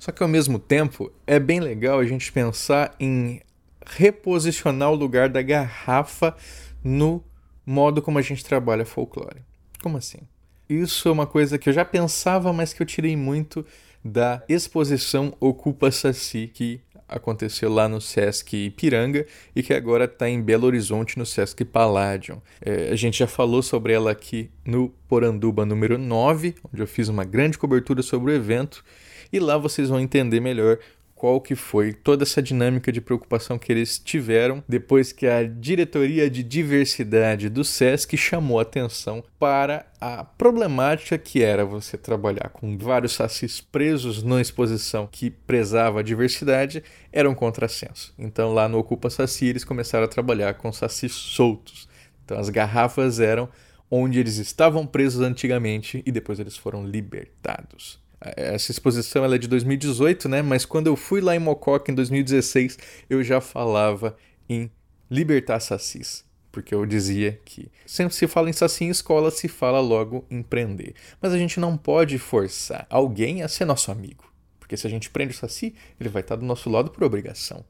Só 0.00 0.10
que 0.10 0.22
ao 0.22 0.28
mesmo 0.28 0.58
tempo 0.58 1.12
é 1.26 1.38
bem 1.38 1.60
legal 1.60 2.00
a 2.00 2.06
gente 2.06 2.32
pensar 2.32 2.96
em 2.98 3.42
reposicionar 3.86 4.90
o 4.90 4.94
lugar 4.94 5.28
da 5.28 5.42
garrafa 5.42 6.34
no 6.82 7.22
modo 7.66 8.00
como 8.00 8.18
a 8.18 8.22
gente 8.22 8.42
trabalha 8.42 8.86
folclore. 8.86 9.42
Como 9.82 9.98
assim? 9.98 10.20
Isso 10.66 11.06
é 11.06 11.12
uma 11.12 11.26
coisa 11.26 11.58
que 11.58 11.68
eu 11.68 11.72
já 11.74 11.84
pensava, 11.84 12.50
mas 12.50 12.72
que 12.72 12.80
eu 12.80 12.86
tirei 12.86 13.14
muito 13.14 13.64
da 14.02 14.42
exposição 14.48 15.36
Ocupa 15.38 15.90
Saci, 15.90 16.50
que 16.52 16.80
aconteceu 17.06 17.70
lá 17.70 17.86
no 17.86 18.00
Sesc 18.00 18.56
Ipiranga 18.56 19.26
e 19.54 19.62
que 19.62 19.74
agora 19.74 20.04
está 20.04 20.30
em 20.30 20.40
Belo 20.40 20.66
Horizonte 20.66 21.18
no 21.18 21.26
Sesc 21.26 21.62
Palladium. 21.62 22.40
É, 22.62 22.88
a 22.90 22.96
gente 22.96 23.18
já 23.18 23.26
falou 23.26 23.62
sobre 23.62 23.92
ela 23.92 24.12
aqui 24.12 24.50
no 24.64 24.88
Poranduba 25.06 25.66
número 25.66 25.98
9, 25.98 26.54
onde 26.72 26.80
eu 26.80 26.86
fiz 26.86 27.08
uma 27.08 27.24
grande 27.24 27.58
cobertura 27.58 28.00
sobre 28.00 28.32
o 28.32 28.34
evento 28.34 28.82
e 29.32 29.38
lá 29.38 29.56
vocês 29.56 29.88
vão 29.88 30.00
entender 30.00 30.40
melhor 30.40 30.78
qual 31.20 31.38
que 31.38 31.54
foi 31.54 31.92
toda 31.92 32.22
essa 32.22 32.40
dinâmica 32.40 32.90
de 32.90 32.98
preocupação 32.98 33.58
que 33.58 33.70
eles 33.70 33.98
tiveram 33.98 34.64
depois 34.66 35.12
que 35.12 35.26
a 35.26 35.42
diretoria 35.42 36.30
de 36.30 36.42
diversidade 36.42 37.50
do 37.50 37.62
SESC 37.62 38.16
chamou 38.16 38.58
atenção 38.58 39.22
para 39.38 39.84
a 40.00 40.24
problemática 40.24 41.18
que 41.18 41.42
era 41.42 41.62
você 41.62 41.98
trabalhar 41.98 42.48
com 42.48 42.78
vários 42.78 43.12
sacis 43.12 43.60
presos 43.60 44.22
numa 44.22 44.40
exposição 44.40 45.06
que 45.06 45.28
prezava 45.28 46.00
a 46.00 46.02
diversidade, 46.02 46.82
era 47.12 47.28
um 47.28 47.34
contrassenso. 47.34 48.14
Então 48.18 48.54
lá 48.54 48.66
no 48.66 48.78
Ocupa 48.78 49.10
Saci 49.10 49.44
eles 49.44 49.62
começaram 49.62 50.06
a 50.06 50.08
trabalhar 50.08 50.54
com 50.54 50.72
sacis 50.72 51.12
soltos. 51.12 51.86
Então 52.24 52.38
as 52.38 52.48
garrafas 52.48 53.20
eram 53.20 53.46
onde 53.90 54.18
eles 54.18 54.38
estavam 54.38 54.86
presos 54.86 55.20
antigamente 55.20 56.02
e 56.06 56.10
depois 56.10 56.40
eles 56.40 56.56
foram 56.56 56.82
libertados. 56.86 58.00
Essa 58.20 58.70
exposição 58.70 59.24
ela 59.24 59.36
é 59.36 59.38
de 59.38 59.48
2018, 59.48 60.28
né? 60.28 60.42
Mas 60.42 60.64
quando 60.64 60.88
eu 60.88 60.96
fui 60.96 61.20
lá 61.20 61.34
em 61.34 61.38
Mococa 61.38 61.90
em 61.90 61.94
2016, 61.94 62.78
eu 63.08 63.22
já 63.22 63.40
falava 63.40 64.16
em 64.48 64.70
libertar 65.10 65.60
sacis. 65.60 66.24
Porque 66.52 66.74
eu 66.74 66.84
dizia 66.84 67.40
que 67.44 67.70
sempre 67.86 68.14
se 68.14 68.26
fala 68.26 68.50
em 68.50 68.52
saci 68.52 68.84
em 68.84 68.88
escola, 68.88 69.30
se 69.30 69.48
fala 69.48 69.80
logo 69.80 70.26
em 70.28 70.42
prender. 70.42 70.94
Mas 71.20 71.32
a 71.32 71.38
gente 71.38 71.60
não 71.60 71.76
pode 71.76 72.18
forçar 72.18 72.86
alguém 72.90 73.42
a 73.42 73.48
ser 73.48 73.64
nosso 73.64 73.90
amigo. 73.90 74.30
Porque 74.58 74.76
se 74.76 74.86
a 74.86 74.90
gente 74.90 75.10
prende 75.10 75.32
o 75.32 75.36
saci, 75.36 75.74
ele 75.98 76.08
vai 76.08 76.22
estar 76.22 76.36
do 76.36 76.44
nosso 76.44 76.68
lado 76.68 76.90
por 76.90 77.04
obrigação. 77.04 77.64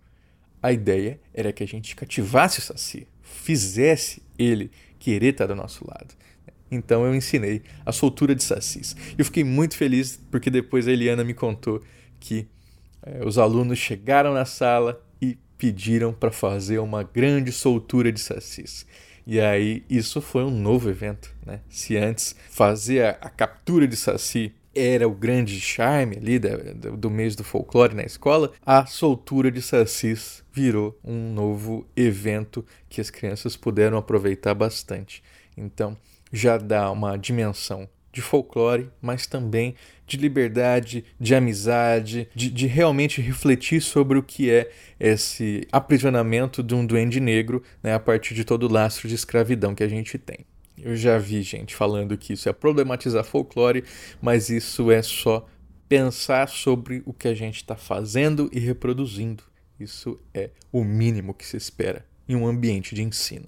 A 0.63 0.73
ideia 0.73 1.21
era 1.33 1.53
que 1.53 1.63
a 1.63 1.67
gente 1.67 1.95
cativasse 1.95 2.59
o 2.59 2.63
saci, 2.63 3.07
fizesse 3.23 4.23
ele 4.39 4.71
querer 4.99 5.33
estar 5.33 5.47
do 5.47 5.55
nosso 5.55 5.87
lado. 5.87 6.15
Então 6.71 7.05
eu 7.05 7.15
ensinei 7.15 7.63
a 7.85 7.93
soltura 7.93 8.35
de 8.35 8.43
sacis. 8.43 8.97
Eu 9.19 9.25
fiquei 9.25 9.45
muito 9.45 9.77
feliz 9.77 10.21
porque 10.31 10.51
depois 10.51 10.87
a 10.87 10.93
Eliana 10.93 11.25
me 11.25 11.35
contou 11.35 11.83
que 12.19 12.47
é, 13.03 13.25
os 13.25 13.39
alunos 13.39 13.79
chegaram 13.79 14.33
na 14.33 14.45
sala 14.45 15.03
e 15.21 15.39
pediram 15.59 16.13
para 16.13 16.31
fazer 16.31 16.79
uma 16.79 17.03
grande 17.03 17.51
soltura 17.51 18.13
de 18.13 18.21
sacis. 18.21 18.87
E 19.27 19.41
aí 19.41 19.85
isso 19.89 20.21
foi 20.21 20.45
um 20.45 20.51
novo 20.51 20.89
evento, 20.89 21.35
né? 21.45 21.61
Se 21.69 21.97
antes 21.97 22.35
fazer 22.51 23.05
a, 23.05 23.11
a 23.21 23.31
captura 23.31 23.87
de 23.87 23.97
saci 23.97 24.53
era 24.75 25.09
o 25.09 25.13
grande 25.13 25.61
charme 25.61 26.17
ali 26.17 26.39
da, 26.39 26.57
do 26.97 27.11
mês 27.11 27.35
do 27.35 27.43
folclore 27.43 27.95
na 27.95 28.03
escola, 28.03 28.53
a 28.65 28.87
soltura 28.87 29.51
de 29.51 29.61
sacis 29.61 30.45
virou 30.53 30.99
um 31.05 31.33
novo 31.33 31.87
evento 31.97 32.65
que 32.89 33.01
as 33.01 33.11
crianças 33.11 33.57
puderam 33.57 33.99
aproveitar 33.99 34.55
bastante. 34.55 35.23
Então, 35.57 35.97
já 36.33 36.57
dá 36.57 36.91
uma 36.91 37.17
dimensão 37.17 37.89
de 38.13 38.21
folclore, 38.21 38.91
mas 39.01 39.27
também 39.27 39.75
de 40.07 40.17
liberdade, 40.17 41.05
de 41.19 41.35
amizade, 41.35 42.29
de, 42.35 42.51
de, 42.51 42.67
realmente 42.67 43.21
refletir 43.21 43.81
sobre 43.81 44.19
o 44.19 44.23
que 44.23 44.51
é 44.51 44.69
esse 44.99 45.67
aprisionamento 45.71 46.63
de 46.63 46.75
um 46.75 46.85
duende 46.85 47.21
negro 47.21 47.63
né, 47.81 47.95
a 47.95 48.01
partir 48.01 48.35
de 48.35 48.45
todo 48.45 48.65
o 48.65 48.73
lastro 48.73 49.07
de 49.09 49.15
escravidão 49.15 49.75
que 49.75 49.85
a 49.85 49.89
gente 49.89 50.19
tem. 50.19 50.39
Eu 50.77 50.97
já 50.97 51.19
vi 51.19 51.43
gente 51.43 51.75
falando 51.75 52.17
que 52.19 52.33
isso 52.33 52.49
é 52.49 52.53
problematizar 52.53 53.23
folclore, 53.23 53.85
mas 54.21 54.51
isso 54.51 54.91
é 54.91 55.03
só 55.03 55.47
pensar 55.89 56.49
sobre 56.49 57.03
o 57.05 57.13
que 57.13 57.29
a 57.29 57.35
gente 57.35 57.57
está 57.57 57.77
fazendo 57.77 58.49
e 58.53 58.59
reproduzindo. 58.59 59.45
Isso 59.79 60.19
é 60.35 60.51
o 60.73 60.83
mínimo 60.83 61.35
que 61.35 61.47
se 61.47 61.57
espera 61.57 62.05
em 62.29 62.35
um 62.35 62.47
ambiente 62.47 62.95
de 62.95 63.03
ensino. 63.03 63.47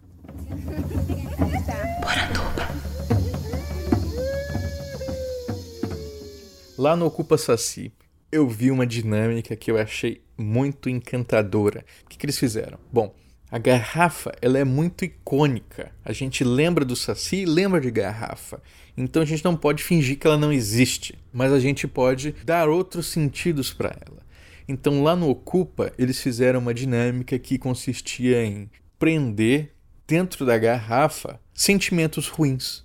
Lá 6.78 6.96
no 6.96 7.06
Ocupa 7.06 7.38
Saci, 7.38 7.92
eu 8.32 8.48
vi 8.48 8.70
uma 8.70 8.86
dinâmica 8.86 9.54
que 9.54 9.70
eu 9.70 9.78
achei 9.78 10.22
muito 10.36 10.88
encantadora. 10.88 11.84
O 12.04 12.08
que, 12.08 12.18
que 12.18 12.26
eles 12.26 12.38
fizeram? 12.38 12.78
Bom, 12.92 13.14
a 13.50 13.58
garrafa 13.58 14.32
ela 14.40 14.58
é 14.58 14.64
muito 14.64 15.04
icônica. 15.04 15.92
A 16.02 16.12
gente 16.12 16.42
lembra 16.42 16.84
do 16.84 16.96
Saci 16.96 17.42
e 17.42 17.44
lembra 17.44 17.80
de 17.80 17.90
garrafa. 17.90 18.62
Então 18.96 19.22
a 19.22 19.26
gente 19.26 19.44
não 19.44 19.54
pode 19.54 19.82
fingir 19.82 20.18
que 20.18 20.26
ela 20.26 20.38
não 20.38 20.50
existe, 20.50 21.18
mas 21.32 21.52
a 21.52 21.60
gente 21.60 21.86
pode 21.86 22.32
dar 22.44 22.68
outros 22.68 23.06
sentidos 23.06 23.72
para 23.72 23.94
ela. 24.08 24.22
Então 24.66 25.02
lá 25.02 25.14
no 25.14 25.28
Ocupa 25.28 25.92
eles 25.98 26.20
fizeram 26.20 26.60
uma 26.60 26.72
dinâmica 26.72 27.38
que 27.38 27.58
consistia 27.58 28.42
em 28.42 28.70
prender 28.98 29.71
dentro 30.06 30.44
da 30.44 30.58
garrafa 30.58 31.40
sentimentos 31.54 32.28
ruins, 32.28 32.84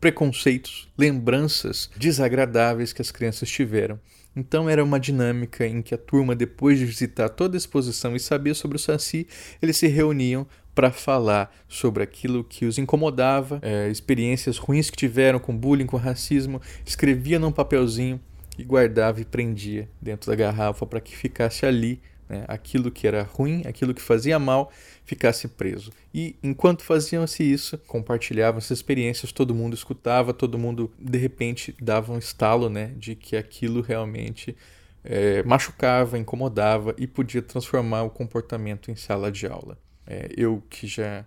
preconceitos, 0.00 0.88
lembranças 0.98 1.90
desagradáveis 1.96 2.92
que 2.92 3.02
as 3.02 3.10
crianças 3.10 3.48
tiveram. 3.48 3.98
Então 4.36 4.68
era 4.68 4.82
uma 4.82 4.98
dinâmica 4.98 5.66
em 5.66 5.80
que 5.80 5.94
a 5.94 5.98
turma, 5.98 6.34
depois 6.34 6.78
de 6.78 6.84
visitar 6.84 7.28
toda 7.28 7.56
a 7.56 7.58
exposição 7.58 8.16
e 8.16 8.20
saber 8.20 8.54
sobre 8.54 8.76
o 8.76 8.80
Saci, 8.80 9.26
eles 9.62 9.76
se 9.76 9.86
reuniam 9.86 10.46
para 10.74 10.90
falar 10.90 11.54
sobre 11.68 12.02
aquilo 12.02 12.42
que 12.42 12.66
os 12.66 12.78
incomodava, 12.78 13.60
é, 13.62 13.88
experiências 13.88 14.58
ruins 14.58 14.90
que 14.90 14.96
tiveram 14.96 15.38
com 15.38 15.56
bullying, 15.56 15.86
com 15.86 15.96
racismo, 15.96 16.60
escrevia 16.84 17.38
num 17.38 17.52
papelzinho 17.52 18.20
e 18.58 18.64
guardava 18.64 19.20
e 19.20 19.24
prendia 19.24 19.88
dentro 20.02 20.30
da 20.30 20.36
garrafa 20.36 20.84
para 20.84 21.00
que 21.00 21.16
ficasse 21.16 21.64
ali 21.64 22.00
né, 22.28 22.44
aquilo 22.48 22.90
que 22.90 23.06
era 23.06 23.22
ruim, 23.22 23.62
aquilo 23.66 23.94
que 23.94 24.02
fazia 24.02 24.38
mal, 24.38 24.72
ficasse 25.04 25.48
preso. 25.48 25.92
E 26.12 26.36
enquanto 26.42 26.82
faziam-se 26.82 27.42
isso, 27.42 27.78
compartilhavam 27.86 28.58
essas 28.58 28.78
experiências, 28.78 29.32
todo 29.32 29.54
mundo 29.54 29.74
escutava, 29.74 30.32
todo 30.32 30.58
mundo 30.58 30.92
de 30.98 31.18
repente 31.18 31.74
dava 31.80 32.12
um 32.12 32.18
estalo 32.18 32.68
né, 32.68 32.92
de 32.96 33.14
que 33.14 33.36
aquilo 33.36 33.80
realmente 33.80 34.56
é, 35.04 35.42
machucava, 35.42 36.18
incomodava 36.18 36.94
e 36.98 37.06
podia 37.06 37.42
transformar 37.42 38.02
o 38.04 38.10
comportamento 38.10 38.90
em 38.90 38.96
sala 38.96 39.30
de 39.30 39.46
aula. 39.46 39.78
É, 40.06 40.28
eu 40.36 40.62
que 40.68 40.86
já 40.86 41.24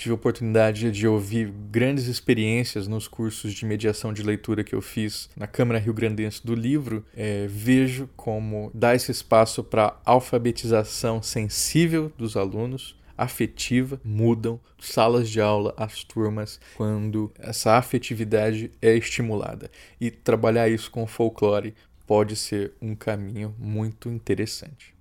tive 0.00 0.12
a 0.12 0.14
oportunidade 0.14 0.90
de 0.90 1.06
ouvir 1.06 1.52
grandes 1.70 2.06
experiências 2.06 2.88
nos 2.88 3.06
cursos 3.06 3.52
de 3.52 3.66
mediação 3.66 4.14
de 4.14 4.22
leitura 4.22 4.64
que 4.64 4.74
eu 4.74 4.80
fiz 4.80 5.28
na 5.36 5.46
Câmara 5.46 5.78
Rio 5.78 5.92
Grandense 5.92 6.44
do 6.44 6.54
livro, 6.54 7.04
é, 7.14 7.46
vejo 7.46 8.08
como 8.16 8.70
dar 8.72 8.96
esse 8.96 9.12
espaço 9.12 9.62
para 9.62 10.00
alfabetização 10.06 11.22
sensível 11.22 12.10
dos 12.16 12.34
alunos, 12.34 12.98
afetiva, 13.16 14.00
mudam 14.02 14.58
salas 14.80 15.28
de 15.28 15.38
aula, 15.38 15.74
as 15.76 16.02
turmas, 16.02 16.58
quando 16.74 17.30
essa 17.38 17.76
afetividade 17.76 18.70
é 18.80 18.96
estimulada. 18.96 19.70
E 20.00 20.10
trabalhar 20.10 20.70
isso 20.70 20.90
com 20.90 21.06
folclore 21.06 21.74
pode 22.06 22.36
ser 22.36 22.72
um 22.80 22.94
caminho 22.94 23.54
muito 23.58 24.08
interessante. 24.08 24.94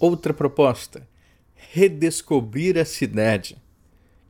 Outra 0.00 0.32
proposta: 0.32 1.06
redescobrir 1.54 2.78
a 2.78 2.86
cidade. 2.86 3.54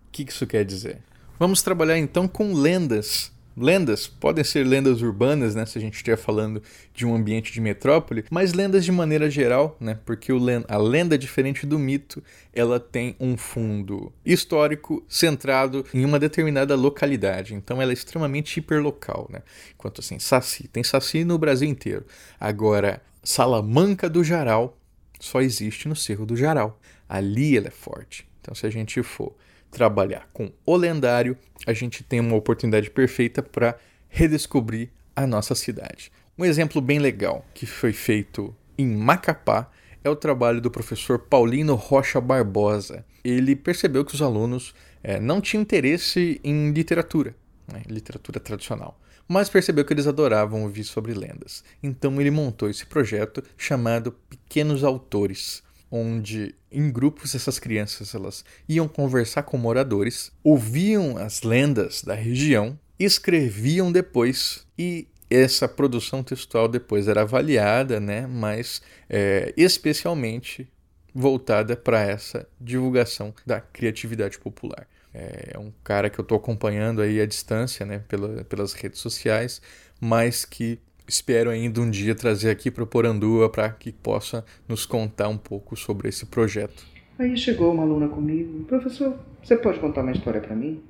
O 0.08 0.10
que 0.10 0.28
isso 0.28 0.44
quer 0.46 0.64
dizer? 0.64 0.98
Vamos 1.38 1.62
trabalhar 1.62 1.96
então 1.96 2.26
com 2.26 2.52
lendas. 2.52 3.32
Lendas 3.56 4.06
podem 4.06 4.42
ser 4.42 4.64
lendas 4.66 5.02
urbanas, 5.02 5.54
né, 5.54 5.66
se 5.66 5.76
a 5.76 5.80
gente 5.80 5.94
estiver 5.94 6.16
falando 6.16 6.62
de 6.94 7.04
um 7.04 7.14
ambiente 7.14 7.52
de 7.52 7.60
metrópole, 7.60 8.24
mas 8.30 8.52
lendas 8.52 8.84
de 8.84 8.92
maneira 8.92 9.28
geral, 9.28 9.76
né, 9.78 9.98
porque 10.06 10.32
a 10.68 10.78
lenda, 10.78 11.18
diferente 11.18 11.66
do 11.66 11.78
mito, 11.78 12.22
ela 12.54 12.80
tem 12.80 13.16
um 13.20 13.36
fundo 13.36 14.12
histórico 14.24 15.04
centrado 15.08 15.84
em 15.92 16.04
uma 16.04 16.18
determinada 16.18 16.74
localidade, 16.74 17.54
então 17.54 17.82
ela 17.82 17.92
é 17.92 17.94
extremamente 17.94 18.58
hiperlocal. 18.58 19.28
Né? 19.30 19.42
Enquanto 19.74 20.00
assim, 20.00 20.18
Saci, 20.18 20.68
tem 20.68 20.82
Saci 20.82 21.24
no 21.24 21.36
Brasil 21.36 21.68
inteiro. 21.68 22.06
Agora, 22.38 23.02
Salamanca 23.22 24.08
do 24.08 24.24
Jaral 24.24 24.79
só 25.20 25.40
existe 25.40 25.86
no 25.86 25.94
Cerro 25.94 26.26
do 26.26 26.36
Jaral. 26.36 26.80
Ali 27.08 27.56
ela 27.56 27.68
é 27.68 27.70
forte. 27.70 28.26
Então, 28.40 28.54
se 28.54 28.66
a 28.66 28.70
gente 28.70 29.02
for 29.02 29.36
trabalhar 29.70 30.28
com 30.32 30.50
o 30.66 30.76
lendário, 30.76 31.36
a 31.66 31.72
gente 31.72 32.02
tem 32.02 32.18
uma 32.18 32.34
oportunidade 32.34 32.90
perfeita 32.90 33.42
para 33.42 33.78
redescobrir 34.08 34.90
a 35.14 35.26
nossa 35.26 35.54
cidade. 35.54 36.10
Um 36.36 36.44
exemplo 36.44 36.80
bem 36.80 36.98
legal 36.98 37.44
que 37.54 37.66
foi 37.66 37.92
feito 37.92 38.54
em 38.76 38.86
Macapá 38.86 39.70
é 40.02 40.08
o 40.08 40.16
trabalho 40.16 40.60
do 40.60 40.70
professor 40.70 41.18
Paulino 41.18 41.74
Rocha 41.74 42.20
Barbosa. 42.20 43.04
Ele 43.22 43.54
percebeu 43.54 44.04
que 44.04 44.14
os 44.14 44.22
alunos 44.22 44.74
é, 45.02 45.20
não 45.20 45.40
tinham 45.40 45.62
interesse 45.62 46.40
em 46.42 46.72
literatura, 46.72 47.36
né, 47.70 47.82
literatura 47.86 48.40
tradicional, 48.40 48.98
mas 49.30 49.48
percebeu 49.48 49.84
que 49.84 49.92
eles 49.92 50.08
adoravam 50.08 50.64
ouvir 50.64 50.82
sobre 50.82 51.14
lendas. 51.14 51.62
Então 51.80 52.20
ele 52.20 52.32
montou 52.32 52.68
esse 52.68 52.84
projeto 52.84 53.44
chamado 53.56 54.10
Pequenos 54.28 54.82
Autores, 54.82 55.62
onde 55.88 56.52
em 56.68 56.90
grupos 56.90 57.32
essas 57.32 57.56
crianças 57.56 58.12
elas 58.12 58.44
iam 58.68 58.88
conversar 58.88 59.44
com 59.44 59.56
moradores, 59.56 60.32
ouviam 60.42 61.16
as 61.16 61.42
lendas 61.42 62.02
da 62.02 62.12
região, 62.12 62.76
escreviam 62.98 63.92
depois 63.92 64.66
e 64.76 65.06
essa 65.30 65.68
produção 65.68 66.24
textual 66.24 66.66
depois 66.66 67.06
era 67.06 67.22
avaliada, 67.22 68.00
né, 68.00 68.26
mas 68.26 68.82
é, 69.08 69.54
especialmente 69.56 70.68
voltada 71.14 71.76
para 71.76 72.00
essa 72.00 72.48
divulgação 72.60 73.32
da 73.46 73.60
criatividade 73.60 74.40
popular. 74.40 74.88
É 75.12 75.58
um 75.58 75.72
cara 75.82 76.08
que 76.08 76.18
eu 76.18 76.22
estou 76.22 76.38
acompanhando 76.38 77.02
aí 77.02 77.20
à 77.20 77.26
distância, 77.26 77.84
né, 77.84 78.02
pela, 78.08 78.44
pelas 78.44 78.72
redes 78.72 79.00
sociais, 79.00 79.60
mas 80.00 80.44
que 80.44 80.78
espero 81.06 81.50
ainda 81.50 81.80
um 81.80 81.90
dia 81.90 82.14
trazer 82.14 82.50
aqui 82.50 82.70
para 82.70 82.84
o 82.84 82.86
Porandua 82.86 83.50
para 83.50 83.68
que 83.70 83.90
possa 83.90 84.44
nos 84.68 84.86
contar 84.86 85.28
um 85.28 85.36
pouco 85.36 85.76
sobre 85.76 86.08
esse 86.08 86.26
projeto. 86.26 86.86
Aí 87.18 87.36
chegou 87.36 87.72
uma 87.72 87.82
aluna 87.82 88.08
comigo, 88.08 88.64
professor, 88.64 89.18
você 89.42 89.56
pode 89.56 89.78
contar 89.80 90.02
uma 90.02 90.12
história 90.12 90.40
para 90.40 90.54
mim? 90.54 90.80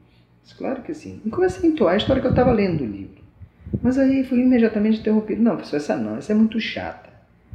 Disse, 0.42 0.54
claro 0.54 0.82
que 0.82 0.94
sim. 0.94 1.20
E 1.24 1.30
comecei 1.30 1.68
a 1.68 1.72
entoar 1.72 1.94
a 1.94 1.96
história 1.96 2.20
que 2.20 2.28
eu 2.28 2.32
estava 2.32 2.52
lendo 2.52 2.78
do 2.78 2.84
livro. 2.84 3.20
Mas 3.82 3.98
aí 3.98 4.24
fui 4.24 4.40
imediatamente 4.40 5.00
interrompido. 5.00 5.42
Não, 5.42 5.56
professor, 5.56 5.76
essa 5.76 5.96
não, 5.96 6.16
essa 6.16 6.32
é 6.32 6.34
muito 6.34 6.60
chata. 6.60 7.10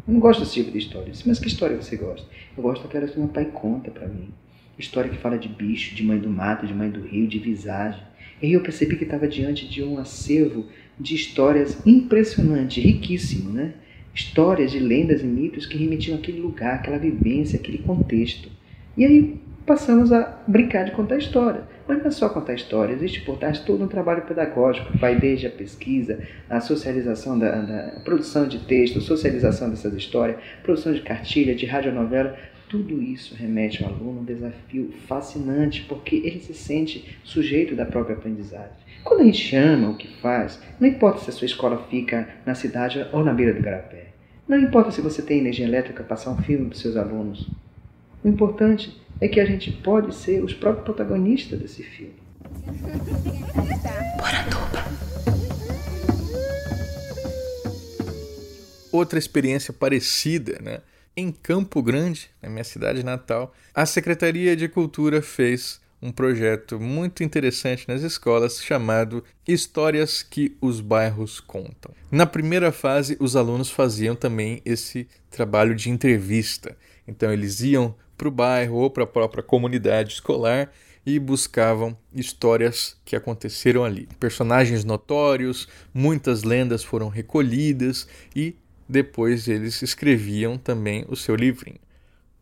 Eu 0.08 0.14
não 0.14 0.20
gosto 0.20 0.42
desse 0.42 0.54
tipo 0.54 0.72
de 0.72 0.78
história. 0.78 1.12
disse, 1.12 1.28
mas 1.28 1.40
que 1.40 1.48
história 1.48 1.82
você 1.82 1.96
gosta? 1.96 2.28
Eu 2.56 2.64
gosto 2.64 2.84
daquela 2.84 3.08
que 3.08 3.20
meu 3.20 3.28
pai 3.28 3.46
conta 3.46 3.92
para 3.92 4.08
mim. 4.08 4.34
História 4.78 5.10
que 5.10 5.18
fala 5.18 5.38
de 5.38 5.48
bicho, 5.48 5.96
de 5.96 6.04
mãe 6.04 6.20
do 6.20 6.30
mato, 6.30 6.66
de 6.66 6.74
mãe 6.74 6.90
do 6.90 7.02
rio, 7.02 7.28
de 7.28 7.40
visagem. 7.40 8.02
E 8.42 8.48
aí 8.48 8.54
eu 8.54 8.62
percebi 8.62 8.96
que 8.96 9.04
estava 9.04 9.28
diante 9.28 9.68
de 9.68 9.84
um 9.84 9.98
acervo 9.98 10.66
de 11.00 11.16
histórias 11.16 11.86
impressionantes, 11.86 12.84
riquíssimo, 12.84 13.52
né? 13.52 13.74
Histórias 14.14 14.72
de 14.72 14.80
lendas 14.80 15.22
e 15.22 15.26
mitos 15.26 15.66
que 15.66 15.78
remetiam 15.78 16.18
àquele 16.18 16.40
lugar, 16.40 16.76
aquela 16.76 16.98
vivência, 16.98 17.60
aquele 17.60 17.80
contexto. 17.80 18.50
E 18.98 19.06
aí 19.06 19.40
passamos 19.66 20.12
a 20.12 20.44
brincar 20.48 20.84
de 20.84 20.92
contar 20.92 21.18
história. 21.18 21.64
Mas 21.88 22.00
não 22.00 22.08
é 22.08 22.12
só 22.12 22.30
contar 22.30 22.56
história, 22.56 22.94
existe 22.94 23.22
por 23.22 23.38
trás 23.38 23.60
todo 23.60 23.84
um 23.84 23.88
trabalho 23.88 24.24
pedagógico, 24.24 24.98
vai 24.98 25.20
desde 25.20 25.46
a 25.46 25.52
pesquisa, 25.52 26.20
a 26.50 26.60
socialização 26.60 27.38
da, 27.38 27.62
da 27.62 28.00
produção 28.04 28.48
de 28.48 28.60
texto, 28.60 29.00
socialização 29.02 29.70
dessas 29.70 29.94
histórias, 29.94 30.38
produção 30.64 30.94
de 30.94 31.02
cartilha, 31.02 31.54
de 31.54 31.66
radionovela, 31.68 32.36
tudo 32.70 33.02
isso 33.02 33.36
remete 33.36 33.84
ao 33.84 33.90
aluno 33.90 34.20
a 34.20 34.22
um 34.22 34.26
desafio 34.26 34.94
fascinante, 35.08 35.86
porque 35.88 36.16
ele 36.18 36.40
se 36.40 36.54
sente 36.54 37.18
sujeito 37.24 37.76
da 37.76 37.86
própria 37.86 38.16
aprendizagem. 38.16 38.76
Quando 39.04 39.22
a 39.22 39.26
gente 39.26 39.56
ama 39.56 39.92
o 39.92 39.98
que 39.98 40.08
faz, 40.20 40.60
não 40.80 40.88
importa 40.88 41.20
se 41.20 41.30
a 41.30 41.34
sua 41.34 41.46
escola 41.46 41.86
fica 41.90 42.28
na 42.46 42.56
cidade 42.56 43.06
ou 43.12 43.24
na 43.24 43.34
beira 43.34 43.54
do 43.54 43.62
garapé. 43.62 44.08
Não 44.48 44.60
importa 44.60 44.92
se 44.92 45.02
você 45.02 45.22
tem 45.22 45.40
energia 45.40 45.66
elétrica 45.66 46.04
para 46.04 46.16
passar 46.16 46.32
um 46.32 46.38
filme 46.38 46.66
para 46.66 46.76
os 46.76 46.82
seus 46.82 46.96
alunos. 46.96 47.48
O 48.24 48.28
importante 48.28 49.00
é 49.22 49.28
que 49.28 49.40
a 49.40 49.46
gente 49.46 49.72
pode 49.72 50.14
ser 50.16 50.44
os 50.44 50.54
próprios 50.54 50.86
protagonistas 50.86 51.60
desse 51.60 51.84
filme. 51.84 52.16
Outra 58.92 59.20
experiência 59.20 59.74
parecida, 59.74 60.58
né? 60.62 60.80
Em 61.18 61.32
Campo 61.32 61.82
Grande, 61.82 62.30
na 62.42 62.50
minha 62.50 62.64
cidade 62.66 63.02
natal, 63.02 63.54
a 63.74 63.86
Secretaria 63.86 64.54
de 64.54 64.68
Cultura 64.68 65.22
fez 65.22 65.80
um 66.02 66.12
projeto 66.12 66.78
muito 66.78 67.24
interessante 67.24 67.88
nas 67.88 68.02
escolas 68.02 68.62
chamado 68.62 69.24
Histórias 69.48 70.22
que 70.22 70.58
os 70.60 70.82
Bairros 70.82 71.40
Contam. 71.40 71.94
Na 72.12 72.26
primeira 72.26 72.70
fase, 72.70 73.16
os 73.18 73.38
alunos 73.38 73.72
faziam 73.72 74.14
também 74.14 74.62
esse 74.66 75.08
trabalho 75.32 75.74
de 75.74 75.90
entrevista. 75.90 76.76
Então, 77.08 77.32
eles 77.32 77.62
iam 77.62 77.96
para 78.18 78.28
o 78.28 78.32
bairro 78.32 78.76
ou 78.76 78.90
para 78.90 79.06
a 79.06 79.08
própria 79.08 79.42
comunidade 79.42 80.16
escolar 80.16 80.70
e 81.06 81.18
buscavam 81.18 81.98
histórias 82.14 82.98
que 83.06 83.16
aconteceram 83.16 83.86
ali. 83.86 84.10
Personagens 84.20 84.84
notórios, 84.84 85.66
muitas 85.94 86.44
lendas 86.44 86.84
foram 86.84 87.08
recolhidas 87.08 88.06
e 88.36 88.56
depois 88.88 89.48
eles 89.48 89.82
escreviam 89.82 90.58
também 90.58 91.06
o 91.08 91.16
seu 91.16 91.36
livrinho. 91.36 91.80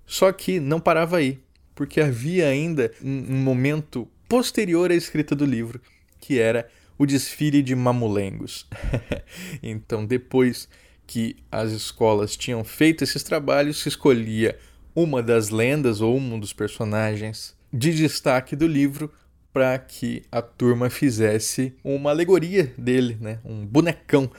Só 0.06 0.32
que 0.32 0.60
não 0.60 0.79
parava 0.79 1.17
aí, 1.17 1.39
porque 1.73 2.01
havia 2.01 2.47
ainda 2.47 2.91
um, 3.01 3.38
momento 3.38 4.08
posterior 4.27 4.91
à 4.91 4.95
escrita 4.95 5.36
do 5.36 5.45
livro, 5.45 5.82
que 6.19 6.39
era 6.39 6.67
o 6.97 7.06
desfile 7.06 7.62
de 7.62 7.75
mamulengos. 7.75 8.67
então, 9.63 10.06
depois 10.06 10.67
que 11.08 11.38
as 11.51 11.71
escolas 11.71 12.36
tinham 12.36 12.63
feito 12.63 13.03
esses 13.03 13.23
trabalhos, 13.23 13.82
se 13.82 13.89
escolhia 13.89 14.58
uma 14.95 15.23
das 15.23 15.49
lendas 15.49 16.01
ou 16.01 16.17
um 16.17 16.39
dos 16.39 16.53
personagens 16.53 17.56
de 17.71 17.93
destaque 17.93 18.56
do 18.56 18.67
livro 18.67 19.12
para 19.53 19.77
que 19.77 20.23
a 20.31 20.41
turma 20.41 20.89
fizesse 20.89 21.75
uma 21.83 22.09
alegoria 22.09 22.73
dele, 22.75 23.15
né? 23.21 23.39
um 23.45 23.63
bonecão 23.63 24.29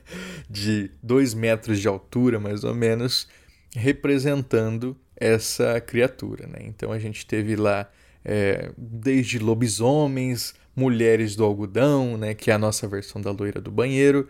de 0.48 0.90
dois 1.02 1.32
metros 1.32 1.80
de 1.80 1.88
altura, 1.88 2.38
mais 2.38 2.62
ou 2.64 2.74
menos, 2.74 3.26
representando 3.74 4.94
essa 5.16 5.80
criatura. 5.80 6.46
Né? 6.46 6.58
Então 6.64 6.92
a 6.92 6.98
gente 6.98 7.26
teve 7.26 7.56
lá 7.56 7.90
é, 8.22 8.70
desde 8.76 9.38
lobisomens, 9.38 10.54
mulheres 10.76 11.34
do 11.34 11.44
algodão, 11.44 12.18
né? 12.18 12.34
que 12.34 12.50
é 12.50 12.54
a 12.54 12.58
nossa 12.58 12.86
versão 12.86 13.22
da 13.22 13.30
loira 13.30 13.62
do 13.62 13.70
banheiro, 13.70 14.28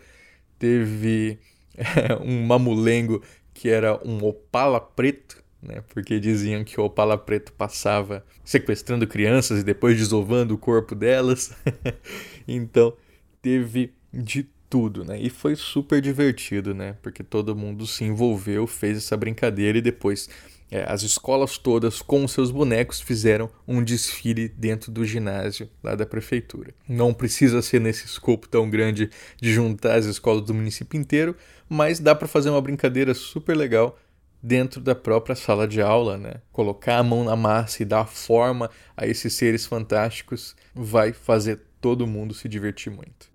teve 0.57 1.41
é, 1.77 2.15
um 2.23 2.47
mamulengo 2.47 3.21
que 3.53 3.69
era 3.69 4.01
um 4.07 4.25
opala 4.25 4.81
preto, 4.81 5.43
né? 5.63 5.83
Porque 5.89 6.21
diziam 6.21 6.65
que 6.65 6.81
o 6.81 6.85
Opala 6.85 7.19
Preto 7.19 7.53
passava 7.53 8.25
sequestrando 8.45 9.07
crianças 9.07 9.61
e 9.61 9.65
depois 9.65 9.97
desovando 9.97 10.55
o 10.55 10.59
corpo 10.59 10.95
delas. 10.95 11.55
então, 12.47 12.95
teve 13.43 13.93
de 14.13 14.49
tudo, 14.69 15.05
né? 15.05 15.19
E 15.21 15.31
foi 15.31 15.57
super 15.57 16.01
divertido, 16.01 16.75
né? 16.75 16.97
Porque 17.03 17.23
todo 17.23 17.57
mundo 17.57 17.87
se 17.87 18.05
envolveu, 18.05 18.67
fez 18.67 18.99
essa 18.99 19.17
brincadeira 19.17 19.79
e 19.79 19.83
depois 19.83 20.29
é, 20.71 20.85
as 20.87 21.03
escolas 21.03 21.57
todas 21.57 22.03
com 22.03 22.29
seus 22.29 22.51
bonecos 22.51 23.01
fizeram 23.01 23.51
um 23.67 23.83
desfile 23.83 24.49
dentro 24.49 24.93
do 24.93 25.05
ginásio 25.05 25.69
lá 25.83 25.95
da 25.95 26.05
prefeitura. 26.05 26.75
Não 26.87 27.15
precisa 27.15 27.63
ser 27.63 27.81
nesse 27.81 28.05
escopo 28.05 28.49
tão 28.49 28.69
grande 28.69 29.09
de 29.41 29.53
juntar 29.53 29.97
as 29.97 30.05
escolas 30.05 30.45
do 30.45 30.55
município 30.55 31.01
inteiro, 31.01 31.35
mas 31.69 31.99
dá 31.99 32.15
para 32.15 32.29
fazer 32.29 32.51
uma 32.51 32.61
brincadeira 32.61 33.15
super 33.15 33.57
legal 33.57 33.99
dentro 34.43 34.81
da 34.81 34.95
própria 34.95 35.35
sala 35.35 35.67
de 35.67 35.81
aula, 35.81 36.17
né? 36.17 36.35
Colocar 36.53 36.99
a 36.99 37.03
mão 37.03 37.25
na 37.25 37.37
massa 37.37 37.83
e 37.83 37.87
dar 37.87 38.07
forma 38.07 38.71
a 38.97 39.07
esses 39.07 39.35
seres 39.35 39.67
fantásticos 39.67 40.55
vai 40.75 41.13
fazer 41.13 41.61
todo 41.81 42.07
mundo 42.07 42.35
se 42.35 42.49
divertir 42.49 42.93
muito. 42.93 43.29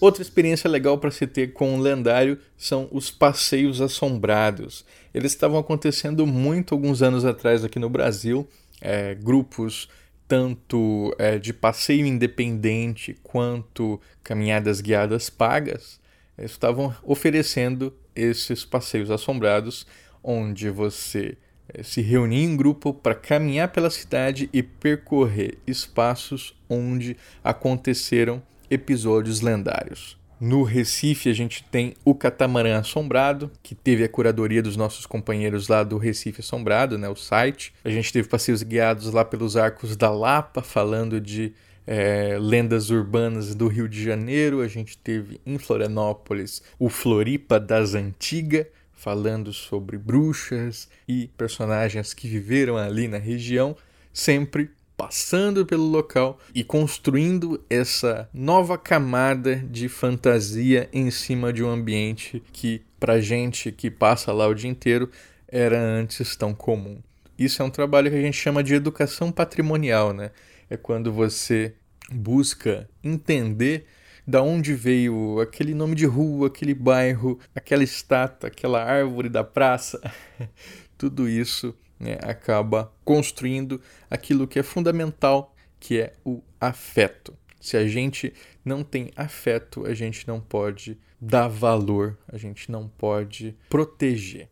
Outra 0.00 0.22
experiência 0.22 0.68
legal 0.68 0.96
para 0.96 1.10
se 1.10 1.26
ter 1.26 1.52
com 1.52 1.76
o 1.76 1.80
lendário 1.80 2.38
são 2.56 2.88
os 2.90 3.10
passeios 3.10 3.82
assombrados. 3.82 4.84
Eles 5.12 5.32
estavam 5.32 5.58
acontecendo 5.58 6.26
muito 6.26 6.74
alguns 6.74 7.02
anos 7.02 7.24
atrás 7.26 7.64
aqui 7.64 7.78
no 7.78 7.90
Brasil. 7.90 8.48
É, 8.80 9.14
grupos 9.14 9.90
tanto 10.30 11.12
é, 11.18 11.40
de 11.40 11.52
passeio 11.52 12.06
independente 12.06 13.18
quanto 13.20 14.00
caminhadas 14.22 14.80
guiadas 14.80 15.28
pagas, 15.28 15.98
estavam 16.38 16.94
oferecendo 17.02 17.92
esses 18.14 18.64
passeios 18.64 19.10
assombrados, 19.10 19.88
onde 20.22 20.70
você 20.70 21.36
é, 21.68 21.82
se 21.82 22.00
reunia 22.00 22.44
em 22.44 22.56
grupo 22.56 22.94
para 22.94 23.12
caminhar 23.12 23.72
pela 23.72 23.90
cidade 23.90 24.48
e 24.52 24.62
percorrer 24.62 25.58
espaços 25.66 26.56
onde 26.68 27.16
aconteceram 27.42 28.40
episódios 28.70 29.40
lendários. 29.40 30.16
No 30.40 30.62
Recife, 30.62 31.28
a 31.28 31.34
gente 31.34 31.62
tem 31.64 31.94
o 32.02 32.14
Catamarã 32.14 32.78
Assombrado, 32.78 33.50
que 33.62 33.74
teve 33.74 34.02
a 34.02 34.08
curadoria 34.08 34.62
dos 34.62 34.74
nossos 34.74 35.04
companheiros 35.04 35.68
lá 35.68 35.82
do 35.82 35.98
Recife 35.98 36.40
Assombrado, 36.40 36.96
né, 36.96 37.10
o 37.10 37.14
site. 37.14 37.74
A 37.84 37.90
gente 37.90 38.10
teve 38.10 38.26
passeios 38.26 38.62
guiados 38.62 39.12
lá 39.12 39.22
pelos 39.22 39.54
arcos 39.54 39.94
da 39.96 40.10
Lapa, 40.10 40.62
falando 40.62 41.20
de 41.20 41.52
é, 41.86 42.38
lendas 42.40 42.88
urbanas 42.88 43.54
do 43.54 43.68
Rio 43.68 43.86
de 43.86 44.02
Janeiro. 44.02 44.62
A 44.62 44.68
gente 44.68 44.96
teve 44.96 45.38
em 45.44 45.58
Florianópolis 45.58 46.62
o 46.78 46.88
Floripa 46.88 47.60
das 47.60 47.94
Antigas, 47.94 48.66
falando 48.94 49.52
sobre 49.52 49.98
bruxas 49.98 50.88
e 51.06 51.28
personagens 51.36 52.14
que 52.14 52.26
viveram 52.26 52.78
ali 52.78 53.08
na 53.08 53.18
região, 53.18 53.76
sempre 54.10 54.70
passando 55.00 55.64
pelo 55.64 55.84
local 55.84 56.38
e 56.54 56.62
construindo 56.62 57.64
essa 57.70 58.28
nova 58.34 58.76
camada 58.76 59.56
de 59.56 59.88
fantasia 59.88 60.90
em 60.92 61.10
cima 61.10 61.50
de 61.54 61.64
um 61.64 61.70
ambiente 61.70 62.42
que, 62.52 62.82
para 62.98 63.18
gente 63.18 63.72
que 63.72 63.90
passa 63.90 64.30
lá 64.30 64.46
o 64.46 64.54
dia 64.54 64.68
inteiro, 64.68 65.10
era 65.48 65.80
antes 65.80 66.36
tão 66.36 66.52
comum. 66.52 66.98
Isso 67.38 67.62
é 67.62 67.64
um 67.64 67.70
trabalho 67.70 68.10
que 68.10 68.16
a 68.18 68.20
gente 68.20 68.36
chama 68.36 68.62
de 68.62 68.74
educação 68.74 69.32
patrimonial, 69.32 70.12
né? 70.12 70.32
É 70.68 70.76
quando 70.76 71.10
você 71.10 71.72
busca 72.12 72.86
entender 73.02 73.86
da 74.26 74.42
onde 74.42 74.74
veio 74.74 75.40
aquele 75.40 75.72
nome 75.72 75.94
de 75.94 76.04
rua, 76.04 76.48
aquele 76.48 76.74
bairro, 76.74 77.38
aquela 77.54 77.82
estátua, 77.82 78.48
aquela 78.48 78.84
árvore 78.84 79.30
da 79.30 79.42
praça. 79.42 79.98
Tudo 80.98 81.26
isso 81.26 81.74
né, 82.00 82.18
acaba 82.22 82.90
construindo 83.04 83.80
aquilo 84.10 84.48
que 84.48 84.58
é 84.58 84.62
fundamental, 84.62 85.54
que 85.78 86.00
é 86.00 86.14
o 86.24 86.42
afeto. 86.58 87.36
Se 87.60 87.76
a 87.76 87.86
gente 87.86 88.32
não 88.64 88.82
tem 88.82 89.10
afeto, 89.14 89.84
a 89.86 89.92
gente 89.92 90.26
não 90.26 90.40
pode 90.40 90.98
dar 91.20 91.46
valor, 91.46 92.18
a 92.26 92.38
gente 92.38 92.70
não 92.72 92.88
pode 92.88 93.54
proteger. 93.68 94.48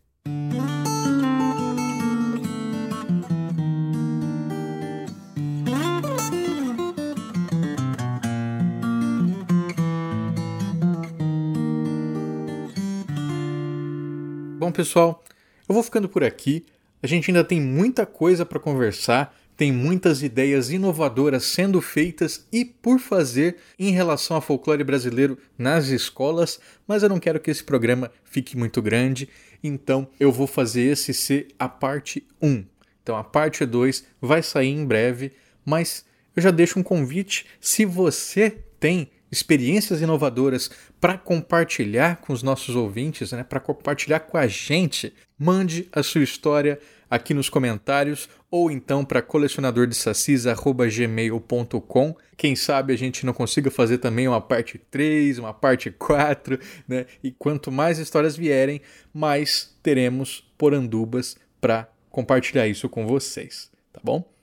Bom, 14.58 14.70
pessoal, 14.70 15.24
eu 15.66 15.74
vou 15.74 15.82
ficando 15.82 16.10
por 16.10 16.22
aqui. 16.22 16.66
A 17.02 17.06
gente 17.06 17.30
ainda 17.30 17.44
tem 17.44 17.60
muita 17.60 18.04
coisa 18.04 18.44
para 18.44 18.58
conversar, 18.58 19.36
tem 19.56 19.72
muitas 19.72 20.22
ideias 20.22 20.70
inovadoras 20.70 21.44
sendo 21.44 21.80
feitas 21.80 22.46
e 22.52 22.64
por 22.64 22.98
fazer 22.98 23.56
em 23.78 23.90
relação 23.90 24.36
ao 24.36 24.40
folclore 24.40 24.84
brasileiro 24.84 25.38
nas 25.56 25.88
escolas, 25.88 26.60
mas 26.86 27.02
eu 27.02 27.08
não 27.08 27.18
quero 27.18 27.40
que 27.40 27.50
esse 27.50 27.64
programa 27.64 28.10
fique 28.24 28.56
muito 28.56 28.80
grande, 28.80 29.28
então 29.62 30.08
eu 30.18 30.30
vou 30.30 30.46
fazer 30.46 30.82
esse 30.82 31.12
ser 31.12 31.48
a 31.58 31.68
parte 31.68 32.24
1. 32.40 32.64
Então 33.02 33.16
a 33.16 33.24
parte 33.24 33.64
2 33.64 34.04
vai 34.20 34.42
sair 34.42 34.70
em 34.70 34.84
breve, 34.84 35.32
mas 35.64 36.04
eu 36.36 36.42
já 36.42 36.50
deixo 36.50 36.78
um 36.78 36.82
convite 36.84 37.46
se 37.60 37.84
você 37.84 38.58
tem 38.78 39.10
experiências 39.30 40.00
inovadoras 40.00 40.70
para 41.00 41.18
compartilhar 41.18 42.16
com 42.16 42.32
os 42.32 42.42
nossos 42.42 42.74
ouvintes, 42.74 43.30
né, 43.32 43.44
para 43.44 43.60
compartilhar 43.60 44.20
com 44.20 44.38
a 44.38 44.46
gente, 44.46 45.12
mande 45.38 45.86
a 45.92 46.02
sua 46.02 46.22
história 46.22 46.80
aqui 47.10 47.32
nos 47.32 47.48
comentários 47.48 48.28
ou 48.50 48.70
então 48.70 49.02
para 49.04 49.22
colecionadordesacis.gmail.com. 49.22 52.16
Quem 52.36 52.54
sabe 52.56 52.92
a 52.92 52.96
gente 52.96 53.24
não 53.24 53.32
consiga 53.32 53.70
fazer 53.70 53.96
também 53.98 54.26
uma 54.28 54.40
parte 54.40 54.78
3, 54.90 55.38
uma 55.38 55.54
parte 55.54 55.90
4, 55.90 56.58
né? 56.86 57.06
E 57.22 57.30
quanto 57.30 57.72
mais 57.72 57.98
histórias 57.98 58.36
vierem, 58.36 58.80
mais 59.12 59.76
teremos 59.82 60.44
porandubas 60.56 61.36
para 61.60 61.86
compartilhar 62.10 62.66
isso 62.66 62.88
com 62.88 63.06
vocês, 63.06 63.70
tá 63.92 64.00
bom? 64.02 64.37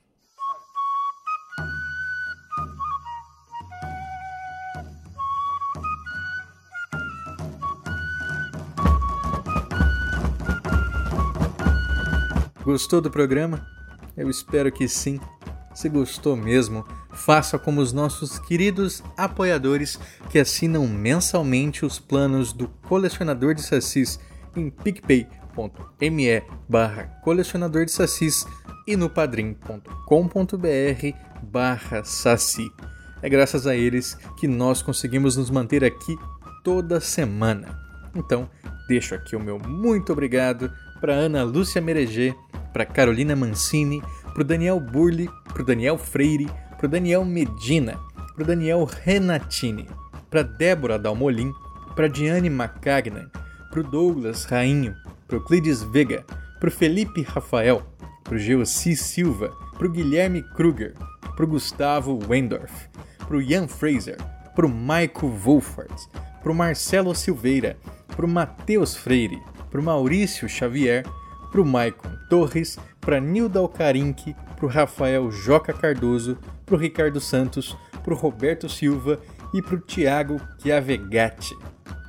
Gostou 12.65 12.99
do 12.99 13.11
programa? 13.11 13.63
Eu 14.17 14.27
espero 14.27 14.71
que 14.71 14.87
sim. 14.87 15.19
Se 15.75 15.87
gostou 15.87 16.35
mesmo, 16.35 16.83
faça 17.13 17.59
como 17.59 17.79
os 17.79 17.93
nossos 17.93 18.39
queridos 18.39 19.03
apoiadores 19.15 19.99
que 20.31 20.39
assinam 20.39 20.87
mensalmente 20.87 21.85
os 21.85 21.99
planos 21.99 22.51
do 22.51 22.67
Colecionador 22.67 23.53
de 23.53 23.61
Sassis 23.61 24.19
em 24.55 24.71
picpay.me 24.71 26.41
barra 26.67 27.03
colecionador 27.23 27.85
de 27.85 27.91
e 28.87 28.95
no 28.95 29.11
padrim.com.br 29.11 29.87
barra 31.43 32.03
saci. 32.03 32.67
É 33.21 33.29
graças 33.29 33.67
a 33.67 33.75
eles 33.75 34.17
que 34.39 34.47
nós 34.47 34.81
conseguimos 34.81 35.37
nos 35.37 35.51
manter 35.51 35.83
aqui 35.83 36.17
toda 36.63 36.99
semana. 36.99 37.79
Então, 38.15 38.49
deixo 38.87 39.13
aqui 39.13 39.35
o 39.35 39.39
meu 39.39 39.59
muito 39.59 40.11
obrigado 40.11 40.73
para 41.05 41.13
Ana 41.13 41.43
Lúcia 41.43 41.79
Mereger, 41.79 42.35
para 42.73 42.83
Carolina 42.83 43.35
Mancini, 43.35 44.01
para 44.33 44.41
o 44.41 44.43
Daniel 44.43 44.79
Burli, 44.79 45.29
para 45.53 45.61
o 45.61 45.65
Daniel 45.65 45.99
Freire, 45.99 46.49
para 46.79 46.87
o 46.87 46.89
Daniel 46.89 47.23
Medina, 47.23 47.99
para 48.33 48.43
o 48.43 48.47
Daniel 48.47 48.83
Renatini, 48.85 49.87
para 50.31 50.41
Débora 50.41 50.97
Dalmolin, 50.97 51.53
para 51.95 52.07
Diane 52.07 52.49
Macagnan, 52.49 53.29
para 53.69 53.81
o 53.81 53.83
Douglas 53.83 54.45
Rainho, 54.45 54.95
para 55.27 55.37
o 55.37 55.45
Clides 55.45 55.83
Vega, 55.83 56.25
para 56.59 56.69
o 56.69 56.71
Felipe 56.71 57.21
Rafael, 57.21 57.83
para 58.23 58.33
o 58.33 58.39
Geossi 58.39 58.95
Silva, 58.95 59.55
para 59.77 59.85
o 59.85 59.91
Guilherme 59.91 60.41
Kruger, 60.55 60.95
para 61.35 61.45
o 61.45 61.47
Gustavo 61.47 62.19
Wendorf, 62.27 62.73
para 63.19 63.37
o 63.37 63.41
Ian 63.43 63.67
Fraser, 63.67 64.17
para 64.55 64.65
o 64.65 64.69
Michael 64.69 65.37
Wolfert, 65.43 66.07
para 66.41 66.51
o 66.51 66.55
Marcelo 66.55 67.13
Silveira, 67.13 67.77
para 68.07 68.25
o 68.25 68.27
Matheus 68.27 68.95
Freire, 68.95 69.39
para 69.75 69.81
o 69.81 69.83
Maurício 69.83 70.47
Xavier, 70.47 71.03
para 71.51 71.59
o 71.59 71.65
Maicon 71.65 72.09
Torres, 72.29 72.79
para 73.01 73.19
Nilda 73.19 73.59
Alcarinque, 73.59 74.33
para 74.55 74.65
o 74.65 74.69
Rafael 74.69 75.29
Joca 75.29 75.73
Cardoso, 75.73 76.37
para 76.65 76.75
o 76.75 76.77
Ricardo 76.77 77.19
Santos, 77.19 77.75
para 78.01 78.13
o 78.13 78.17
Roberto 78.17 78.69
Silva 78.69 79.19
e 79.53 79.61
para 79.61 79.75
o 79.75 79.81
Tiago 79.81 80.39
Chiavegatti. 80.61 81.53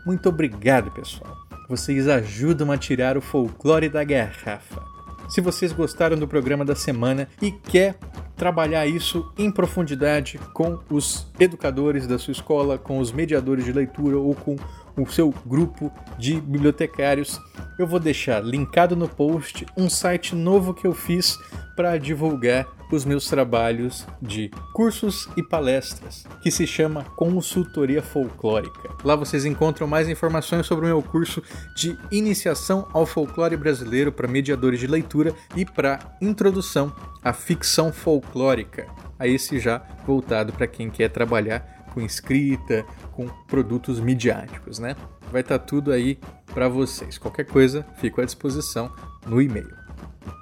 Muito 0.07 0.29
obrigado, 0.29 0.93
pessoal. 0.93 1.37
Vocês 1.69 2.07
ajudam 2.07 2.71
a 2.71 2.79
tirar 2.79 3.19
o 3.19 3.21
folclore 3.21 3.89
da 3.89 4.05
garrafa. 4.05 4.81
Se 5.29 5.41
vocês 5.41 5.73
gostaram 5.73 6.17
do 6.17 6.29
programa 6.29 6.65
da 6.65 6.77
semana 6.77 7.27
e 7.43 7.51
quer 7.51 7.97
trabalhar 8.37 8.87
isso 8.87 9.33
em 9.37 9.51
profundidade 9.51 10.39
com 10.55 10.79
os 10.89 11.27
educadores 11.41 12.07
da 12.07 12.17
sua 12.17 12.31
escola, 12.31 12.79
com 12.79 13.01
os 13.01 13.11
mediadores 13.11 13.65
de 13.65 13.73
leitura 13.73 14.17
ou 14.17 14.37
com 14.37 14.55
o 14.97 15.07
seu 15.07 15.33
grupo 15.45 15.93
de 16.19 16.41
bibliotecários. 16.41 17.41
Eu 17.79 17.87
vou 17.87 18.01
deixar 18.01 18.43
linkado 18.43 18.97
no 18.97 19.09
post 19.09 19.67
um 19.77 19.89
site 19.89 20.35
novo 20.35 20.73
que 20.73 20.87
eu 20.87 20.95
fiz 20.95 21.39
para 21.77 21.99
divulgar 21.99 22.67
os 22.91 23.05
meus 23.05 23.29
trabalhos 23.29 24.07
de 24.23 24.51
cursos 24.73 25.29
e 25.37 25.43
palestras, 25.43 26.25
que 26.41 26.51
se 26.51 26.67
chama 26.67 27.05
Consultoria 27.17 28.03
Folclórica. 28.03 28.91
Lá 29.05 29.17
vocês 29.17 29.45
encontram 29.45 29.87
mais 29.87 30.09
informações 30.09 30.67
sobre 30.67 30.87
o 30.87 30.89
meu 30.89 31.03
curso 31.03 31.43
de 31.77 31.99
iniciação 32.11 32.89
ao 32.93 33.05
folclore 33.05 33.57
brasileiro 33.57 34.13
para 34.13 34.29
mediadores 34.29 34.81
de 34.81 34.87
leitura 34.87 35.35
e 35.57 35.65
para 35.65 36.17
introdução 36.21 36.95
à 37.23 37.33
ficção 37.33 37.93
folclórica. 37.93 38.87
A 39.19 39.27
esse 39.27 39.59
já 39.59 39.83
voltado 40.07 40.53
para 40.53 40.67
quem 40.67 40.89
quer 40.91 41.11
trabalhar 41.11 41.87
com 41.93 42.03
escrita, 42.03 42.85
com 43.17 43.27
produtos 43.47 43.99
midiáticos, 43.99 44.79
né? 44.79 44.95
Vai 45.33 45.41
estar 45.41 45.59
tá 45.59 45.65
tudo 45.65 45.91
aí 45.91 46.19
para 46.53 46.69
vocês. 46.69 47.17
Qualquer 47.17 47.45
coisa, 47.45 47.87
fico 47.97 48.21
à 48.21 48.25
disposição 48.25 48.93
no 49.27 49.41
e-mail. 49.41 49.75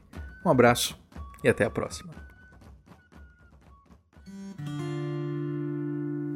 Um 0.44 0.50
abraço 0.50 0.96
e 1.42 1.48
até 1.48 1.64
a 1.64 1.70
próxima. 1.70 2.12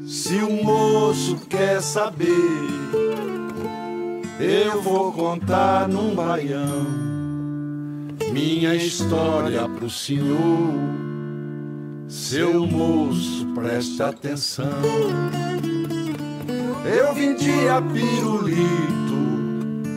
Se 0.07 0.37
o 0.37 0.63
moço 0.63 1.47
quer 1.49 1.81
saber 1.81 2.77
eu 4.39 4.83
vou 4.83 5.13
contar 5.13 5.89
num 5.89 6.15
baião 6.15 7.16
minha 8.33 8.75
história 8.75 9.69
pro 9.69 9.91
senhor. 9.91 10.75
Seu 12.09 12.67
moço, 12.67 13.47
preste 13.55 14.03
atenção. 14.03 14.65
Eu 16.85 17.15
vendia 17.15 17.83
pirulito, 17.93 19.17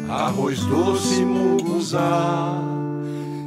arroz 0.09 0.59
doce 0.65 1.23
muguzá. 1.23 2.53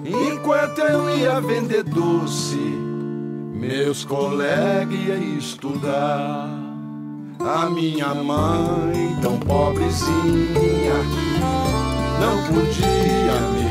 Enquanto 0.05 0.79
eu 0.81 1.19
ia 1.19 1.41
vender 1.41 1.83
doce, 1.83 2.57
meus 3.55 4.05
colegas 4.05 4.99
iam 5.07 5.39
estudar. 5.39 6.49
A 7.41 7.69
minha 7.71 8.15
mãe, 8.15 9.17
tão 9.21 9.37
pobrezinha, 9.41 10.95
não 12.21 12.43
podia 12.47 13.41
me 13.55 13.62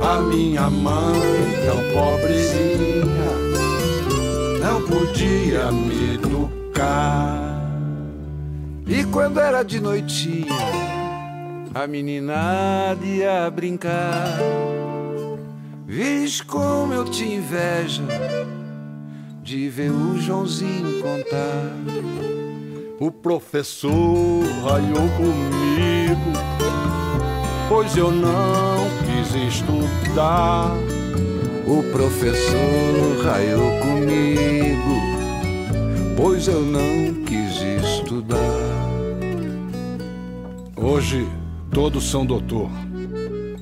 A 0.00 0.20
minha 0.22 0.70
mãe, 0.70 1.20
tão 1.66 1.76
pobrezinha, 1.92 3.04
não 4.60 4.82
podia 4.82 5.70
me 5.70 6.14
educar. 6.14 7.58
E 8.86 9.04
quando 9.04 9.38
era 9.38 9.62
de 9.62 9.80
noitinha, 9.80 10.56
a 11.74 11.86
meninada 11.86 13.04
ia 13.04 13.50
brincar. 13.50 14.38
Viz 15.86 16.40
como 16.40 16.94
eu 16.94 17.04
te 17.04 17.24
inveja 17.24 18.04
de 19.42 19.68
ver 19.68 19.90
o 19.90 20.18
Joãozinho 20.18 21.02
contar. 21.02 21.72
O 23.00 23.10
professor 23.10 24.44
raiou 24.64 25.08
comigo, 25.16 26.32
pois 27.68 27.96
eu 27.96 28.10
não 28.10 28.88
quis 29.04 29.34
estudar. 29.54 30.74
O 31.66 31.82
professor 31.92 33.24
raiou 33.24 33.78
comigo, 33.80 35.00
pois 36.16 36.48
eu 36.48 36.62
não 36.62 37.24
quis 37.24 37.60
estudar. 37.84 38.38
Hoje 40.76 41.28
todos 41.70 42.10
são 42.10 42.24
doutor. 42.24 42.70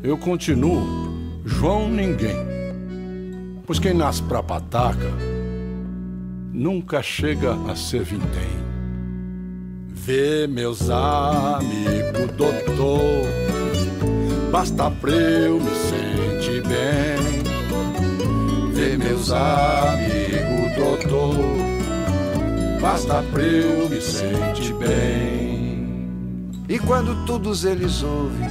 Eu 0.03 0.17
continuo 0.17 1.07
João 1.45 1.89
Ninguém. 1.89 2.37
Pois 3.67 3.81
quem 3.81 3.93
nasce 3.93 4.23
pra 4.23 4.43
pataca 4.43 5.13
nunca 6.53 7.03
chega 7.03 7.55
a 7.69 7.75
ser 7.75 8.05
vintém. 8.05 8.57
Vê 9.89 10.47
meus 10.47 10.89
amigos, 10.89 12.31
doutor, 12.37 13.46
basta 14.57 14.91
pra 14.91 15.13
eu 15.13 15.61
me 15.61 15.71
sentir 15.71 16.63
bem. 16.63 17.43
Vê 18.73 18.97
meus 18.97 19.31
amigos, 19.31 20.75
doutor, 20.75 21.35
basta 22.81 23.23
pra 23.31 23.43
eu 23.43 23.87
me 23.91 24.01
sentir 24.01 24.73
bem. 24.77 26.49
E 26.71 26.79
quando 26.79 27.27
todos 27.27 27.67
eles 27.67 28.03
ouvem 28.03 28.49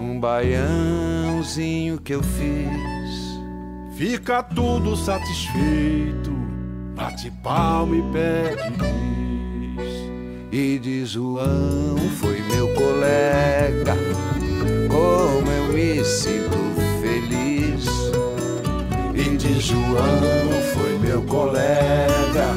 um 0.00 0.18
baiãozinho 0.18 2.00
que 2.00 2.14
eu 2.14 2.22
fiz, 2.24 3.38
fica 3.96 4.42
tudo 4.42 4.96
satisfeito 4.96 6.36
bate 6.96 7.30
palma 7.44 7.94
e 7.94 8.02
pede. 8.12 9.38
E 10.50 10.78
de 10.80 11.04
João 11.04 11.96
foi 12.20 12.40
meu 12.50 12.74
colega, 12.74 13.94
como 14.98 15.50
eu 15.50 15.72
me 15.72 16.04
sinto 16.04 16.58
feliz. 17.00 17.86
E 19.14 19.36
de 19.36 19.60
João 19.60 20.52
foi 20.74 20.98
meu 20.98 21.22
colega, 21.22 22.48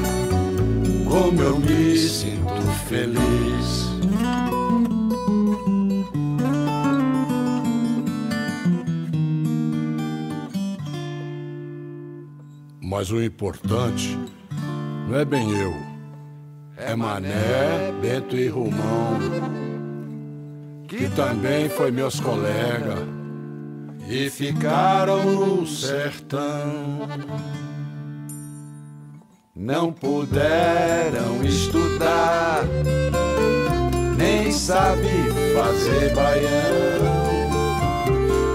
como 1.07 1.41
eu 1.41 1.59
me 1.59 1.97
sinto 1.97 2.61
feliz. 2.87 3.91
Mas 12.81 13.11
o 13.11 13.21
importante 13.21 14.17
não 15.07 15.17
é 15.17 15.25
bem 15.25 15.49
eu, 15.51 15.73
é 16.77 16.95
Mané, 16.95 17.91
Bento 18.01 18.35
e 18.35 18.47
Romão, 18.47 19.17
que 20.91 21.07
também 21.11 21.69
foi 21.69 21.89
meus 21.89 22.19
colegas 22.19 22.99
e 24.09 24.29
ficaram 24.29 25.23
no 25.23 25.65
sertão. 25.65 27.07
Não 29.55 29.93
puderam 29.93 31.41
estudar, 31.45 32.65
nem 34.17 34.51
sabe 34.51 35.07
fazer 35.55 36.13
baião. 36.13 37.21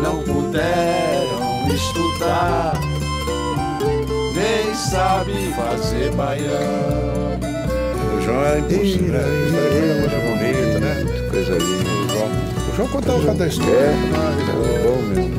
Não 0.03 0.23
puderam 0.23 1.75
estudar, 1.75 2.75
nem 4.35 4.75
sabe 4.75 5.55
fazer 5.55 6.13
baião. 6.15 7.41
O 8.15 8.21
João 8.21 8.45
era 8.45 8.59
impossível, 8.59 9.23
né? 9.23 10.36
Bonita, 11.47 11.61
né? 11.61 11.95
O 12.03 12.09
João, 12.09 12.29
o 12.73 12.77
João 12.77 12.89
contava 12.89 13.25
cada 13.25 13.47
história. 13.47 13.73
É, 13.73 13.95
bom 14.83 15.01
mesmo. 15.03 15.37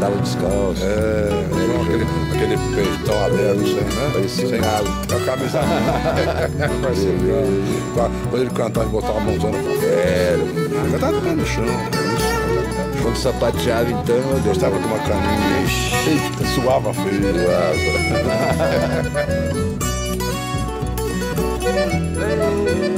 Dava 0.00 0.16
descalço. 0.16 0.82
É, 0.82 1.28
o 1.52 1.58
João, 1.66 1.82
aquele, 1.82 2.04
aquele 2.34 2.56
peitão 2.74 3.24
aberto, 3.24 3.60
assim, 3.60 3.74
né? 3.74 4.10
Parecia 4.12 4.48
Sem 4.48 4.60
galo. 4.60 4.88
A 4.88 5.20
camisa. 5.24 5.60
Parecia 6.82 7.10
um 7.10 7.26
galo. 7.28 8.10
Quando 8.30 8.42
ele 8.42 8.50
cantava, 8.50 8.86
ele 8.86 8.92
botava 8.92 9.18
a 9.18 9.20
mãozona 9.20 9.58
pra 9.58 9.72
fora. 9.72 10.38
Cantava 10.90 11.16
o 11.16 11.22
pé 11.22 11.30
no 11.30 11.46
chão. 11.46 11.64
Quando 13.02 13.16
sapateava, 13.16 13.90
então, 13.90 14.16
eu 14.16 14.40
Gostava 14.44 14.78
de 14.78 14.86
uma 14.86 14.98
caminha. 14.98 15.64
Eita, 16.08 16.44
suava 16.54 16.92
feio. 16.92 17.34
Suava. 17.34 17.80